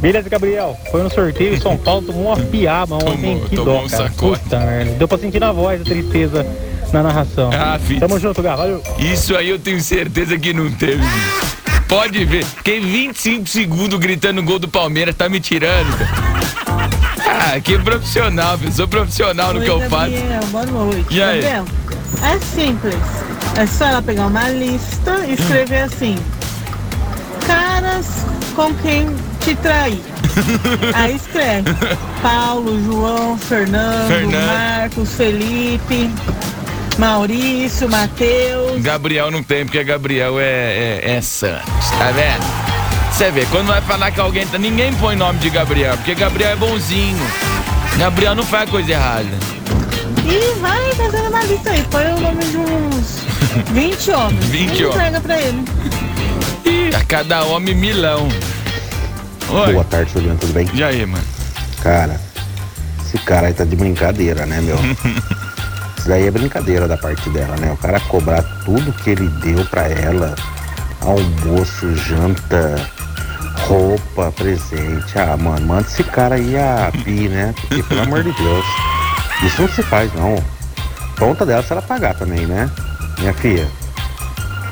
Beleza, 0.00 0.28
Gabriel. 0.28 0.76
Foi 0.90 1.02
no 1.02 1.10
sorteio, 1.10 1.60
São 1.60 1.76
Paulo 1.76 2.02
tomou 2.02 2.26
uma 2.26 2.36
piaba 2.36 2.96
ontem. 2.96 3.40
que 3.48 3.56
tomou 3.56 3.80
dó, 3.80 3.84
um 3.84 3.88
cara. 3.88 4.10
Puta 4.16 4.58
merda. 4.60 4.92
Deu 4.92 5.08
pra 5.08 5.18
sentir 5.18 5.40
na 5.40 5.52
voz 5.52 5.80
a 5.80 5.84
tristeza 5.84 6.46
na 6.92 7.02
narração. 7.02 7.50
Ah, 7.52 7.78
filho. 7.78 8.00
Tamo 8.00 8.18
junto, 8.18 8.42
Gá. 8.42 8.56
Valeu. 8.56 8.82
Isso 8.98 9.36
aí 9.36 9.48
eu 9.48 9.58
tenho 9.58 9.80
certeza 9.80 10.38
que 10.38 10.52
não 10.52 10.70
teve. 10.72 11.02
Pode 11.88 12.24
ver. 12.24 12.44
Fiquei 12.44 12.80
25 12.80 13.48
segundos 13.48 13.98
gritando 13.98 14.42
gol 14.42 14.58
do 14.58 14.68
Palmeiras, 14.68 15.14
tá 15.14 15.28
me 15.28 15.40
tirando, 15.40 15.96
cara. 15.98 16.32
Ah, 17.54 17.60
que 17.60 17.78
profissional, 17.78 18.58
eu 18.62 18.72
sou 18.72 18.86
profissional 18.88 19.52
no 19.52 19.60
Oi, 19.60 19.64
que 19.64 19.70
eu 19.70 19.80
faço. 19.90 20.10
Gabriel, 20.12 20.46
boa 20.50 20.66
noite. 20.66 21.06
E 21.10 21.22
aí? 21.22 21.40
Gabriel, 21.42 21.64
é 22.22 22.38
simples. 22.38 22.94
É 23.58 23.66
só 23.66 23.86
ela 23.86 24.02
pegar 24.02 24.26
uma 24.26 24.48
lista 24.48 25.24
e 25.26 25.34
escrever 25.34 25.82
assim: 25.82 26.16
Caras 27.46 28.06
com 28.54 28.72
quem 28.76 29.06
te 29.44 29.54
trair. 29.56 30.00
Aí 30.94 31.16
escreve 31.16 31.74
Paulo, 32.22 32.82
João, 32.84 33.36
Fernando, 33.36 34.08
Fernando. 34.08 34.46
Marcos, 34.46 35.12
Felipe, 35.14 36.10
Maurício, 36.98 37.88
Matheus. 37.88 38.80
Gabriel 38.82 39.30
não 39.30 39.42
tem, 39.42 39.64
porque 39.64 39.82
Gabriel 39.84 40.38
é, 40.38 41.00
é, 41.02 41.16
é 41.16 41.20
Santos, 41.20 41.90
tá 41.98 42.10
vendo? 42.12 42.44
Você 43.12 43.30
vê, 43.30 43.46
quando 43.50 43.66
vai 43.66 43.80
falar 43.82 44.10
que 44.10 44.20
alguém 44.20 44.46
tá. 44.46 44.58
Ninguém 44.58 44.92
põe 44.94 45.14
nome 45.16 45.38
de 45.38 45.50
Gabriel, 45.50 45.96
porque 45.96 46.14
Gabriel 46.14 46.50
é 46.52 46.56
bonzinho. 46.56 47.26
Gabriel 47.98 48.34
não 48.34 48.42
faz 48.44 48.70
coisa 48.70 48.92
errada. 48.92 49.28
E 50.24 50.58
vai 50.60 50.92
fazendo 50.94 51.28
uma 51.28 51.44
lista 51.44 51.70
aí. 51.70 51.82
Põe 51.90 52.06
o 52.06 52.20
nome 52.20 52.44
de 52.44 52.56
uns 52.56 53.20
20 53.72 54.10
homens. 54.12 54.44
20 54.46 54.78
e 54.78 54.84
homens. 54.84 54.96
entrega 54.96 55.20
pra 55.20 55.40
ele. 55.40 55.64
A 56.96 57.04
cada 57.04 57.44
homem 57.44 57.74
milão. 57.74 58.28
Oi. 59.52 59.74
Boa 59.74 59.84
tarde, 59.84 60.10
Juliano, 60.10 60.38
tudo 60.38 60.54
bem? 60.54 60.66
E 60.72 60.82
aí, 60.82 61.04
mano? 61.04 61.22
Cara, 61.82 62.18
esse 63.04 63.18
cara 63.18 63.48
aí 63.48 63.52
tá 63.52 63.64
de 63.64 63.76
brincadeira, 63.76 64.46
né, 64.46 64.62
meu? 64.62 64.76
Isso 65.98 66.08
daí 66.08 66.26
é 66.26 66.30
brincadeira 66.30 66.88
da 66.88 66.96
parte 66.96 67.28
dela, 67.28 67.54
né? 67.56 67.70
O 67.70 67.76
cara 67.76 68.00
cobrar 68.00 68.42
tudo 68.64 68.90
que 68.94 69.10
ele 69.10 69.28
deu 69.28 69.62
pra 69.66 69.82
ela, 69.88 70.34
almoço, 71.02 71.94
janta, 71.96 72.90
roupa, 73.66 74.32
presente. 74.32 75.18
Ah, 75.18 75.36
mano, 75.36 75.66
manda 75.66 75.82
esse 75.86 76.02
cara 76.02 76.36
aí 76.36 76.56
a 76.56 76.90
pi, 77.04 77.28
né? 77.28 77.54
Porque, 77.60 77.82
pelo 77.82 78.00
amor 78.08 78.24
de 78.24 78.32
Deus, 78.32 78.64
isso 79.44 79.60
não 79.60 79.68
se 79.68 79.82
faz, 79.82 80.10
não. 80.14 80.42
Conta 81.18 81.44
dela 81.44 81.62
se 81.62 81.72
ela 81.72 81.82
pagar 81.82 82.14
também, 82.14 82.46
né? 82.46 82.70
Minha 83.18 83.34
filha, 83.34 83.68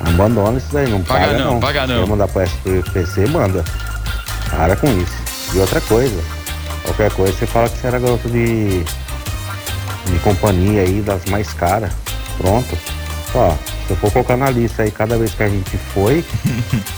abandona 0.03 0.57
isso 0.57 0.73
daí, 0.73 0.89
não 0.89 1.03
Paga 1.03 1.27
paga, 1.27 1.37
não, 1.37 1.59
paga 1.59 1.87
não. 1.87 2.03
Se 2.03 2.09
mandar 2.09 2.27
pro 2.27 2.41
SPC, 2.41 3.27
manda. 3.27 3.63
Para 4.51 4.75
com 4.75 4.87
isso. 4.99 5.13
E 5.53 5.59
outra 5.59 5.81
coisa, 5.81 6.21
qualquer 6.83 7.11
coisa 7.11 7.33
você 7.33 7.45
fala 7.47 7.69
que 7.69 7.77
você 7.77 7.87
era 7.87 7.99
garoto 7.99 8.29
de, 8.29 8.83
de 8.83 10.19
companhia 10.23 10.81
aí, 10.81 11.01
das 11.01 11.25
mais 11.25 11.51
caras. 11.53 11.91
Pronto. 12.37 12.77
Ó, 13.33 13.51
se 13.87 13.91
eu 13.91 13.95
for 13.97 14.11
colocar 14.11 14.37
na 14.37 14.49
lista 14.49 14.83
aí 14.83 14.91
cada 14.91 15.17
vez 15.17 15.33
que 15.33 15.43
a 15.43 15.49
gente 15.49 15.77
foi, 15.93 16.23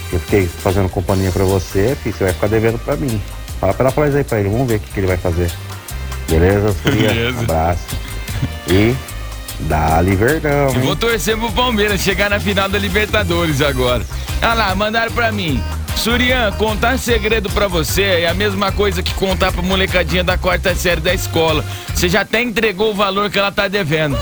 que 0.09 0.13
eu 0.15 0.19
fiquei 0.19 0.47
fazendo 0.47 0.89
companhia 0.89 1.31
pra 1.31 1.43
você, 1.43 1.95
filho, 2.01 2.15
você 2.15 2.23
vai 2.25 2.33
ficar 2.33 2.47
devendo 2.47 2.79
pra 2.79 2.95
mim. 2.95 3.21
Fala 3.59 3.73
pra 3.73 3.85
ela 3.85 3.93
falar 3.93 4.07
isso 4.09 4.17
aí 4.17 4.23
pra 4.23 4.39
ele, 4.39 4.49
vamos 4.49 4.67
ver 4.67 4.75
o 4.75 4.79
que, 4.79 4.91
que 4.91 4.99
ele 4.99 5.07
vai 5.07 5.17
fazer. 5.17 5.51
Beleza, 6.29 6.75
Surya? 6.81 7.09
Beleza. 7.09 7.39
Abraço. 7.39 7.83
E 8.67 8.95
dá-lhe 9.61 10.15
verdão, 10.15 10.69
Eu 10.69 10.75
hein? 10.75 10.81
vou 10.81 10.95
torcer 10.95 11.37
pro 11.37 11.51
Palmeiras 11.51 12.01
chegar 12.01 12.29
na 12.29 12.39
final 12.39 12.67
da 12.67 12.77
Libertadores 12.77 13.61
agora. 13.61 14.03
Ah 14.41 14.53
lá, 14.53 14.75
mandaram 14.75 15.11
pra 15.11 15.31
mim. 15.31 15.63
Surian, 16.03 16.51
contar 16.57 16.99
segredo 16.99 17.49
pra 17.49 17.69
você 17.69 18.01
é 18.03 18.27
a 18.27 18.33
mesma 18.33 18.73
coisa 18.73 19.01
que 19.01 19.13
contar 19.13 19.53
pra 19.53 19.61
molecadinha 19.61 20.21
da 20.21 20.37
quarta 20.37 20.75
série 20.75 20.99
da 20.99 21.13
escola. 21.13 21.63
Você 21.95 22.09
já 22.09 22.21
até 22.21 22.41
entregou 22.41 22.91
o 22.91 22.93
valor 22.93 23.29
que 23.29 23.39
ela 23.39 23.53
tá 23.53 23.69
devendo. 23.69 24.17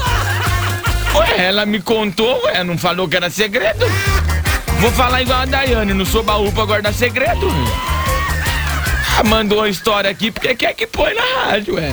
Ué, 1.15 1.47
ela 1.47 1.65
me 1.65 1.81
contou, 1.81 2.39
ué, 2.43 2.63
não 2.63 2.77
falou 2.77 3.09
que 3.09 3.15
era 3.15 3.31
segredo? 3.31 3.83
Vou 4.79 4.91
falar 4.91 5.23
igual 5.23 5.41
a 5.41 5.45
Daiane, 5.45 5.95
não 5.95 6.05
sou 6.05 6.21
baú 6.21 6.51
pra 6.51 6.65
guardar 6.65 6.93
segredo. 6.93 7.47
Ah, 9.17 9.23
mandou 9.23 9.63
a 9.63 9.67
história 9.67 10.11
aqui 10.11 10.29
porque 10.29 10.53
quer 10.53 10.75
que 10.75 10.85
põe 10.85 11.15
na 11.15 11.45
rádio, 11.45 11.77
ué. 11.77 11.91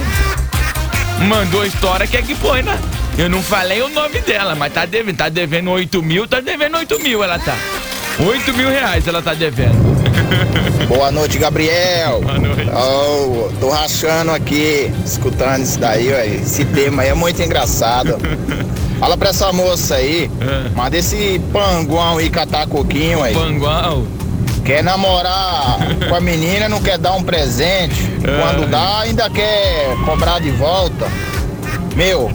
Mandou 1.27 1.63
a 1.63 1.67
história, 1.67 2.07
quer 2.07 2.23
que 2.23 2.35
põe 2.35 2.63
na. 2.63 2.77
Eu 3.17 3.31
não 3.31 3.43
falei 3.43 3.81
o 3.81 3.89
nome 3.89 4.21
dela, 4.21 4.55
mas 4.55 4.71
tá 4.71 4.85
devendo. 4.85 5.17
Tá 5.17 5.31
devendo 5.31 5.71
8 5.71 6.03
mil, 6.03 6.29
tá 6.29 6.41
devendo 6.41 6.77
8 6.77 7.01
mil, 7.01 7.25
ela 7.25 7.39
tá. 7.39 7.57
8 8.27 8.53
mil 8.55 8.69
reais 8.69 9.07
ela 9.07 9.23
tá 9.23 9.35
devendo. 9.35 9.99
Boa 10.89 11.11
noite, 11.13 11.39
Gabriel. 11.39 12.21
Boa 12.21 12.39
noite. 12.39 12.69
Oh, 12.71 13.49
tô 13.61 13.71
rachando 13.71 14.33
aqui, 14.33 14.91
escutando 15.05 15.63
isso 15.63 15.79
daí, 15.79 16.13
ó. 16.13 16.19
Esse 16.25 16.65
tema 16.65 17.03
aí 17.03 17.09
é 17.11 17.15
muito 17.15 17.41
engraçado. 17.43 18.19
Fala 18.99 19.17
pra 19.17 19.29
essa 19.31 19.53
moça 19.53 19.95
aí, 19.95 20.29
manda 20.75 20.97
esse 20.97 21.41
panguão 21.53 22.19
aí 22.19 22.29
catar 22.29 22.67
coquinho 22.67 23.23
aí. 23.23 23.33
Panguão? 23.33 24.05
Quer 24.65 24.83
namorar 24.83 25.79
com 26.09 26.15
a 26.17 26.21
menina, 26.21 26.69
não 26.69 26.83
quer 26.83 26.99
dar 26.99 27.13
um 27.15 27.23
presente. 27.23 28.11
Quando 28.21 28.69
dá, 28.69 29.01
ainda 29.01 29.31
quer 29.31 29.95
cobrar 30.05 30.41
de 30.41 30.51
volta. 30.51 31.07
Meu, 31.95 32.29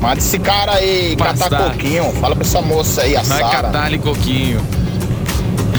manda 0.00 0.16
esse 0.18 0.38
cara 0.38 0.76
aí 0.76 1.14
catar 1.14 1.50
coquinho. 1.50 2.10
Fala 2.14 2.34
pra 2.34 2.44
essa 2.44 2.62
moça 2.62 3.02
aí, 3.02 3.14
a 3.14 3.20
Vai 3.22 3.40
Sara. 3.42 3.62
catar-lhe 3.62 3.98
coquinho. 3.98 4.60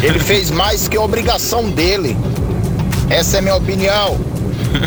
Ele 0.02 0.20
fez 0.20 0.50
mais 0.50 0.88
que 0.88 0.98
a 0.98 1.02
obrigação 1.02 1.70
dele. 1.70 2.16
Essa 3.10 3.38
é 3.38 3.42
minha 3.42 3.56
opinião. 3.56 4.18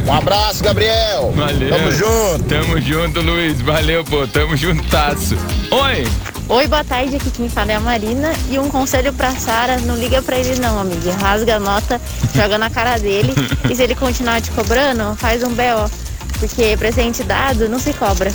Um 0.07 0.13
abraço, 0.13 0.63
Gabriel. 0.63 1.33
Valeu. 1.35 1.69
Tamo 1.71 1.93
junto. 1.93 2.45
Tamo 2.49 2.81
junto, 2.81 3.21
Luiz. 3.21 3.61
Valeu, 3.61 4.05
pô. 4.05 4.27
Tamo 4.27 4.57
juntasso. 4.57 5.37
Oi. 5.71 6.07
Oi, 6.49 6.67
boa 6.69 6.85
tarde. 6.85 7.17
Aqui 7.17 7.31
quem 7.31 7.49
fala 7.49 7.73
é 7.73 7.75
a 7.75 7.81
Marina. 7.81 8.33
E 8.51 8.59
um 8.59 8.69
conselho 8.71 9.13
pra 9.13 9.33
Sara: 9.33 9.79
não 9.81 9.97
liga 9.97 10.23
pra 10.23 10.39
ele, 10.39 10.59
não, 10.61 10.79
amiga. 10.79 11.13
Rasga 11.15 11.57
a 11.57 11.61
nota, 11.61 12.01
joga 12.35 12.57
na 12.59 12.71
cara 12.71 12.97
dele. 12.99 13.35
e 13.69 13.75
se 13.75 13.83
ele 13.83 13.95
continuar 13.95 14.41
te 14.41 14.51
cobrando, 14.53 15.15
faz 15.17 15.43
um 15.43 15.51
BO. 15.51 15.91
Porque 16.39 16.77
presente 16.77 17.23
dado 17.23 17.69
não 17.69 17.79
se 17.79 17.93
cobra. 17.93 18.33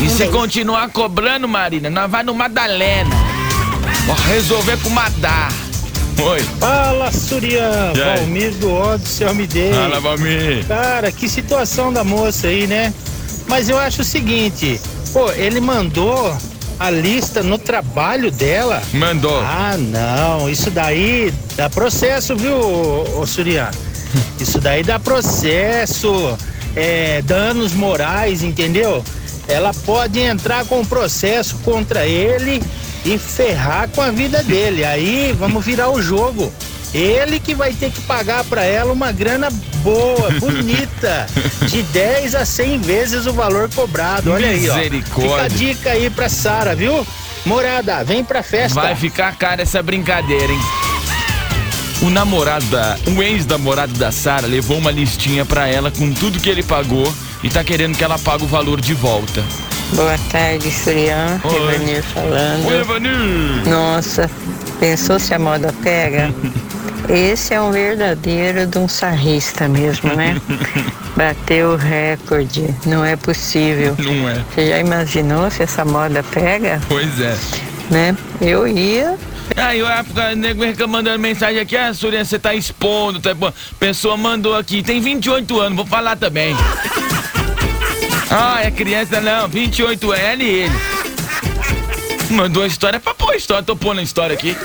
E 0.00 0.04
Um 0.04 0.08
se 0.08 0.18
beijo. 0.18 0.32
continuar 0.32 0.88
cobrando, 0.90 1.46
Marina, 1.48 1.88
nós 1.90 2.10
vai 2.10 2.22
no 2.22 2.34
Madalena. 2.34 3.14
Vou 4.06 4.16
resolver 4.16 4.76
com 4.78 4.88
o 4.88 4.92
Madar. 4.92 5.52
Oi. 6.20 6.40
Fala, 6.58 7.12
Surian? 7.12 7.92
Valmir 7.94 8.52
do 8.54 8.72
Odyssey 8.72 9.26
Almidei. 9.26 9.72
Fala, 9.72 10.00
Valmir. 10.00 10.66
Cara, 10.66 11.12
que 11.12 11.28
situação 11.28 11.92
da 11.92 12.02
moça 12.02 12.48
aí, 12.48 12.66
né? 12.66 12.92
Mas 13.46 13.68
eu 13.68 13.78
acho 13.78 14.02
o 14.02 14.04
seguinte, 14.04 14.80
pô, 15.12 15.30
ele 15.32 15.60
mandou 15.60 16.36
a 16.78 16.90
lista 16.90 17.40
no 17.42 17.56
trabalho 17.56 18.32
dela. 18.32 18.82
Mandou. 18.92 19.38
Ah, 19.40 19.76
não, 19.78 20.50
isso 20.50 20.70
daí 20.72 21.32
dá 21.56 21.70
processo, 21.70 22.34
viu, 22.34 22.56
ô, 22.56 23.20
ô 23.20 23.26
Surian? 23.26 23.70
Isso 24.40 24.58
daí 24.58 24.82
dá 24.82 24.98
processo, 24.98 26.38
é, 26.74 27.20
danos 27.22 27.74
morais, 27.74 28.42
entendeu? 28.42 29.04
Ela 29.46 29.72
pode 29.84 30.18
entrar 30.18 30.64
com 30.64 30.82
processo 30.84 31.56
contra 31.58 32.06
ele 32.06 32.62
e 33.04 33.18
ferrar 33.18 33.88
com 33.88 34.00
a 34.00 34.10
vida 34.10 34.42
dele. 34.42 34.84
Aí 34.84 35.34
vamos 35.38 35.64
virar 35.64 35.90
o 35.90 36.00
jogo. 36.00 36.52
Ele 36.94 37.38
que 37.38 37.54
vai 37.54 37.72
ter 37.72 37.90
que 37.90 38.00
pagar 38.02 38.44
pra 38.44 38.64
ela 38.64 38.92
uma 38.92 39.12
grana 39.12 39.50
boa, 39.82 40.30
bonita, 40.40 41.26
de 41.68 41.82
10 41.82 42.34
a 42.34 42.44
100 42.44 42.78
vezes 42.78 43.26
o 43.26 43.32
valor 43.32 43.68
cobrado. 43.74 44.32
Olha 44.32 44.48
aí, 44.48 44.68
ó. 44.68 44.74
Fica 44.74 45.42
a 45.42 45.48
dica 45.48 45.90
aí 45.90 46.08
pra 46.08 46.28
Sara, 46.28 46.74
viu? 46.74 47.06
Morada, 47.44 48.04
vem 48.04 48.24
pra 48.24 48.42
festa. 48.42 48.80
Vai 48.80 48.96
ficar 48.96 49.36
cara 49.36 49.62
essa 49.62 49.82
brincadeira, 49.82 50.52
hein? 50.52 50.60
O 52.00 52.10
namorado 52.10 52.64
da. 52.66 52.96
O 53.06 53.22
ex-namorado 53.22 53.92
da 53.94 54.12
Sara 54.12 54.46
levou 54.46 54.78
uma 54.78 54.90
listinha 54.90 55.44
pra 55.44 55.66
ela 55.66 55.90
com 55.90 56.12
tudo 56.12 56.40
que 56.40 56.48
ele 56.48 56.62
pagou 56.62 57.12
e 57.42 57.48
tá 57.48 57.64
querendo 57.64 57.96
que 57.96 58.04
ela 58.04 58.18
pague 58.18 58.44
o 58.44 58.46
valor 58.46 58.80
de 58.80 58.94
volta. 58.94 59.44
Boa 59.94 60.18
tarde, 60.30 60.70
Surian. 60.70 61.40
Oi. 61.44 61.74
Evanir 61.74 62.02
falando. 62.02 62.66
Oi, 62.66 62.80
Evanir. 62.80 63.68
Nossa, 63.68 64.30
pensou 64.78 65.18
se 65.18 65.34
a 65.34 65.38
moda 65.38 65.74
pega? 65.82 66.32
Esse 67.08 67.54
é 67.54 67.60
um 67.60 67.72
verdadeiro 67.72 68.66
de 68.66 68.78
um 68.78 68.86
sarrista 68.86 69.66
mesmo, 69.66 70.14
né? 70.14 70.40
Bateu 71.16 71.70
o 71.70 71.76
recorde. 71.76 72.74
Não 72.84 73.04
é 73.04 73.16
possível. 73.16 73.96
Não 73.98 74.28
é. 74.28 74.44
Você 74.54 74.68
já 74.68 74.78
imaginou 74.78 75.50
se 75.50 75.62
essa 75.62 75.84
moda 75.84 76.22
pega? 76.22 76.80
Pois 76.86 77.18
é. 77.18 77.36
Né? 77.90 78.16
Eu 78.40 78.68
ia. 78.68 79.16
Aí 79.56 79.80
época, 79.80 80.32
o 80.32 80.36
nego 80.36 80.62
fica 80.64 80.86
mandando 80.86 81.18
mensagem 81.18 81.60
aqui, 81.60 81.76
ah, 81.76 81.92
Surya, 81.94 82.24
você 82.24 82.38
tá 82.38 82.54
expondo, 82.54 83.18
tá 83.18 83.32
expondo. 83.32 83.54
Pessoa 83.80 84.16
mandou 84.16 84.54
aqui, 84.54 84.82
tem 84.82 85.00
28 85.00 85.60
anos, 85.60 85.76
vou 85.76 85.86
falar 85.86 86.16
também. 86.16 86.54
Ah, 88.30 88.60
é 88.62 88.70
criança 88.70 89.20
não, 89.20 89.48
28 89.48 90.12
é 90.14 90.32
ele 90.32 90.44
e 90.44 90.48
ele. 90.64 90.72
Mandou 92.30 92.62
a 92.62 92.66
história 92.66 93.00
pra 93.00 93.14
pôr 93.14 93.32
a 93.32 93.36
história, 93.36 93.62
tô 93.62 93.74
pondo 93.74 94.00
a 94.00 94.02
história 94.02 94.34
aqui. 94.34 94.56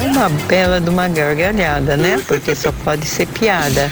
Uma 0.00 0.28
bela 0.48 0.80
de 0.80 0.90
uma 0.90 1.06
gargalhada, 1.08 1.96
né? 1.96 2.20
Porque 2.26 2.54
só 2.54 2.72
pode 2.84 3.06
ser 3.06 3.26
piada. 3.28 3.90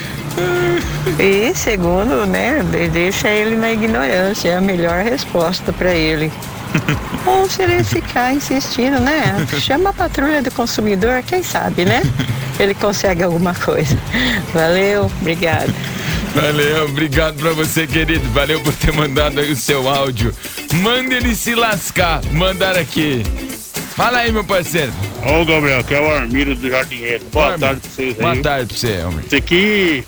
E 1.17 1.53
segundo, 1.55 2.25
né, 2.25 2.61
de- 2.71 2.89
deixa 2.89 3.29
ele 3.29 3.55
na 3.55 3.71
ignorância, 3.71 4.49
é 4.49 4.57
a 4.57 4.61
melhor 4.61 5.03
resposta 5.03 5.71
para 5.71 5.91
ele. 5.93 6.31
Ou 7.25 7.49
se 7.49 7.61
ele 7.63 7.83
ficar 7.83 8.33
insistindo, 8.33 8.99
né? 8.99 9.35
Chama 9.59 9.89
a 9.91 9.93
patrulha 9.93 10.41
do 10.41 10.51
consumidor, 10.51 11.23
quem 11.23 11.41
sabe, 11.43 11.85
né? 11.85 12.01
Ele 12.59 12.73
consegue 12.73 13.23
alguma 13.23 13.53
coisa. 13.55 13.97
Valeu, 14.53 15.05
obrigado. 15.21 15.73
Valeu, 16.35 16.85
obrigado 16.85 17.35
pra 17.35 17.51
você, 17.51 17.87
querido. 17.87 18.27
Valeu 18.29 18.61
por 18.61 18.73
ter 18.73 18.91
mandado 18.93 19.39
aí 19.39 19.51
o 19.51 19.55
seu 19.55 19.87
áudio. 19.89 20.33
Manda 20.75 21.15
ele 21.15 21.35
se 21.35 21.55
lascar. 21.55 22.21
Mandaram 22.31 22.79
aqui. 22.79 23.23
Fala 23.95 24.19
aí, 24.19 24.31
meu 24.31 24.43
parceiro. 24.43 24.93
Ô, 25.25 25.43
Gabriel, 25.43 25.83
que 25.83 25.93
é 25.93 25.99
o 25.99 26.09
Armiro 26.09 26.55
do 26.55 26.69
Jardinheiro. 26.69 27.25
Boa 27.31 27.57
tarde 27.57 27.81
pra 27.81 27.89
vocês 27.91 28.15
aí. 28.15 28.21
Boa 28.21 28.43
tarde 28.43 28.67
pra 28.67 28.77
você, 28.77 29.03
homem. 29.03 29.25
Tem 29.25 29.41
que 29.41 30.03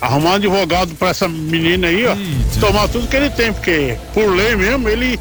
arrumar 0.00 0.30
um 0.30 0.34
advogado 0.34 0.94
pra 0.94 1.10
essa 1.10 1.28
menina 1.28 1.88
aí, 1.88 2.06
ó. 2.06 2.16
Tomar 2.58 2.88
tudo 2.88 3.06
que 3.06 3.16
ele 3.16 3.30
tem, 3.30 3.52
porque 3.52 3.96
por 4.14 4.34
lei 4.34 4.56
mesmo, 4.56 4.88
ele, 4.88 5.20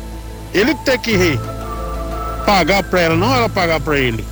ele 0.53 0.73
tem 0.85 0.97
que 0.97 1.39
pagar 2.45 2.81
pra 2.83 3.01
ela, 3.01 3.15
não 3.15 3.35
ela 3.35 3.49
pagar 3.49 3.79
pra 3.79 3.99
ele. 3.99 4.25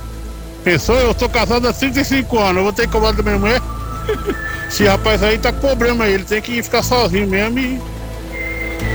Pensou, 0.64 0.96
eu 0.96 1.14
tô 1.14 1.28
casado 1.28 1.68
há 1.68 1.72
35 1.72 2.38
anos, 2.38 2.56
eu 2.56 2.62
vou 2.64 2.72
ter 2.72 2.86
que 2.86 2.92
cobrar 2.92 3.12
da 3.12 3.22
minha 3.22 3.38
mulher? 3.38 3.60
Esse 4.68 4.86
rapaz 4.86 5.22
aí 5.22 5.38
tá 5.38 5.52
com 5.52 5.60
problema 5.60 6.04
aí, 6.04 6.14
ele 6.14 6.24
tem 6.24 6.40
que 6.42 6.62
ficar 6.62 6.82
sozinho 6.82 7.26
mesmo 7.26 7.58
e 7.58 7.80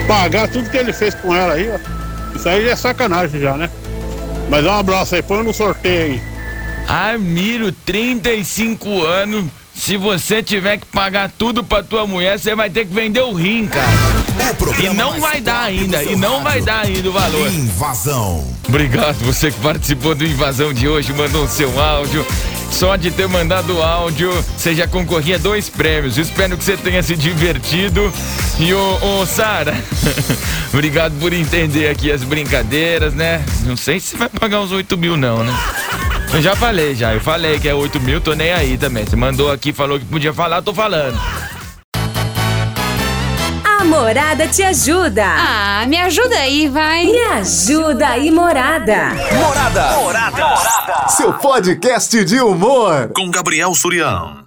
pagar 0.07 0.47
tudo 0.47 0.69
que 0.69 0.77
ele 0.77 0.93
fez 0.93 1.13
com 1.15 1.35
ela 1.35 1.53
aí, 1.53 1.69
ó. 1.69 2.35
Isso 2.35 2.47
aí 2.47 2.67
é 2.67 2.75
sacanagem 2.75 3.41
já, 3.41 3.55
né? 3.55 3.69
Mas 4.49 4.65
um 4.65 4.71
abraço 4.71 5.15
aí, 5.15 5.21
põe 5.21 5.43
no 5.43 5.53
sorteio 5.53 6.13
aí. 6.13 6.21
Armiro, 6.87 7.71
35 7.71 9.03
anos. 9.03 9.45
Se 9.73 9.97
você 9.97 10.43
tiver 10.43 10.77
que 10.77 10.85
pagar 10.85 11.31
tudo 11.35 11.63
pra 11.63 11.81
tua 11.81 12.05
mulher, 12.05 12.37
você 12.37 12.55
vai 12.55 12.69
ter 12.69 12.85
que 12.85 12.93
vender 12.93 13.21
o 13.21 13.33
rim, 13.33 13.67
cara. 13.67 13.87
E 14.79 14.89
não 14.93 15.19
vai 15.19 15.41
dar 15.41 15.63
ainda, 15.63 16.03
e 16.03 16.15
não 16.15 16.43
vai 16.43 16.61
dar 16.61 16.81
ainda 16.85 17.09
o 17.09 17.11
valor. 17.11 17.51
Invasão. 17.51 18.47
Obrigado, 18.67 19.15
você 19.25 19.51
que 19.51 19.59
participou 19.59 20.13
do 20.13 20.23
Invasão 20.23 20.71
de 20.71 20.87
hoje, 20.87 21.11
mandou 21.13 21.45
o 21.45 21.49
seu 21.49 21.81
áudio. 21.81 22.25
Só 22.73 22.95
de 22.95 23.11
ter 23.11 23.27
mandado 23.27 23.81
áudio, 23.83 24.31
você 24.57 24.73
já 24.73 24.87
concorria 24.87 25.35
a 25.35 25.37
dois 25.37 25.69
prêmios. 25.69 26.17
Espero 26.17 26.57
que 26.57 26.63
você 26.63 26.75
tenha 26.75 27.03
se 27.03 27.15
divertido. 27.15 28.11
E 28.59 28.73
ô, 28.73 29.19
ô 29.21 29.25
Sara, 29.27 29.75
obrigado 30.73 31.13
por 31.19 31.31
entender 31.31 31.87
aqui 31.87 32.11
as 32.11 32.23
brincadeiras, 32.23 33.13
né? 33.13 33.45
Não 33.63 33.77
sei 33.77 33.99
se 33.99 34.17
vai 34.17 34.27
pagar 34.27 34.59
uns 34.59 34.71
8 34.71 34.97
mil, 34.97 35.15
não, 35.15 35.43
né? 35.43 35.53
Eu 36.33 36.41
já 36.41 36.55
falei, 36.55 36.95
já. 36.95 37.13
Eu 37.13 37.21
falei 37.21 37.59
que 37.59 37.69
é 37.69 37.75
8 37.75 37.99
mil, 38.01 38.19
tô 38.19 38.33
nem 38.33 38.51
aí 38.51 38.75
também. 38.75 39.05
Você 39.05 39.15
mandou 39.15 39.51
aqui, 39.51 39.71
falou 39.71 39.99
que 39.99 40.05
podia 40.05 40.33
falar, 40.33 40.63
tô 40.63 40.73
falando. 40.73 41.15
Morada 43.93 44.47
te 44.47 44.63
ajuda. 44.63 45.23
Ah, 45.23 45.85
me 45.87 45.97
ajuda 45.97 46.35
aí, 46.35 46.67
vai. 46.67 47.05
Me 47.05 47.23
ajuda 47.25 48.07
aí, 48.07 48.31
Morada. 48.31 49.11
Morada. 49.31 49.91
Morada. 50.01 51.07
Seu 51.09 51.31
podcast 51.33 52.25
de 52.25 52.41
humor. 52.41 53.11
Com 53.15 53.29
Gabriel 53.29 53.73
Surião. 53.75 54.42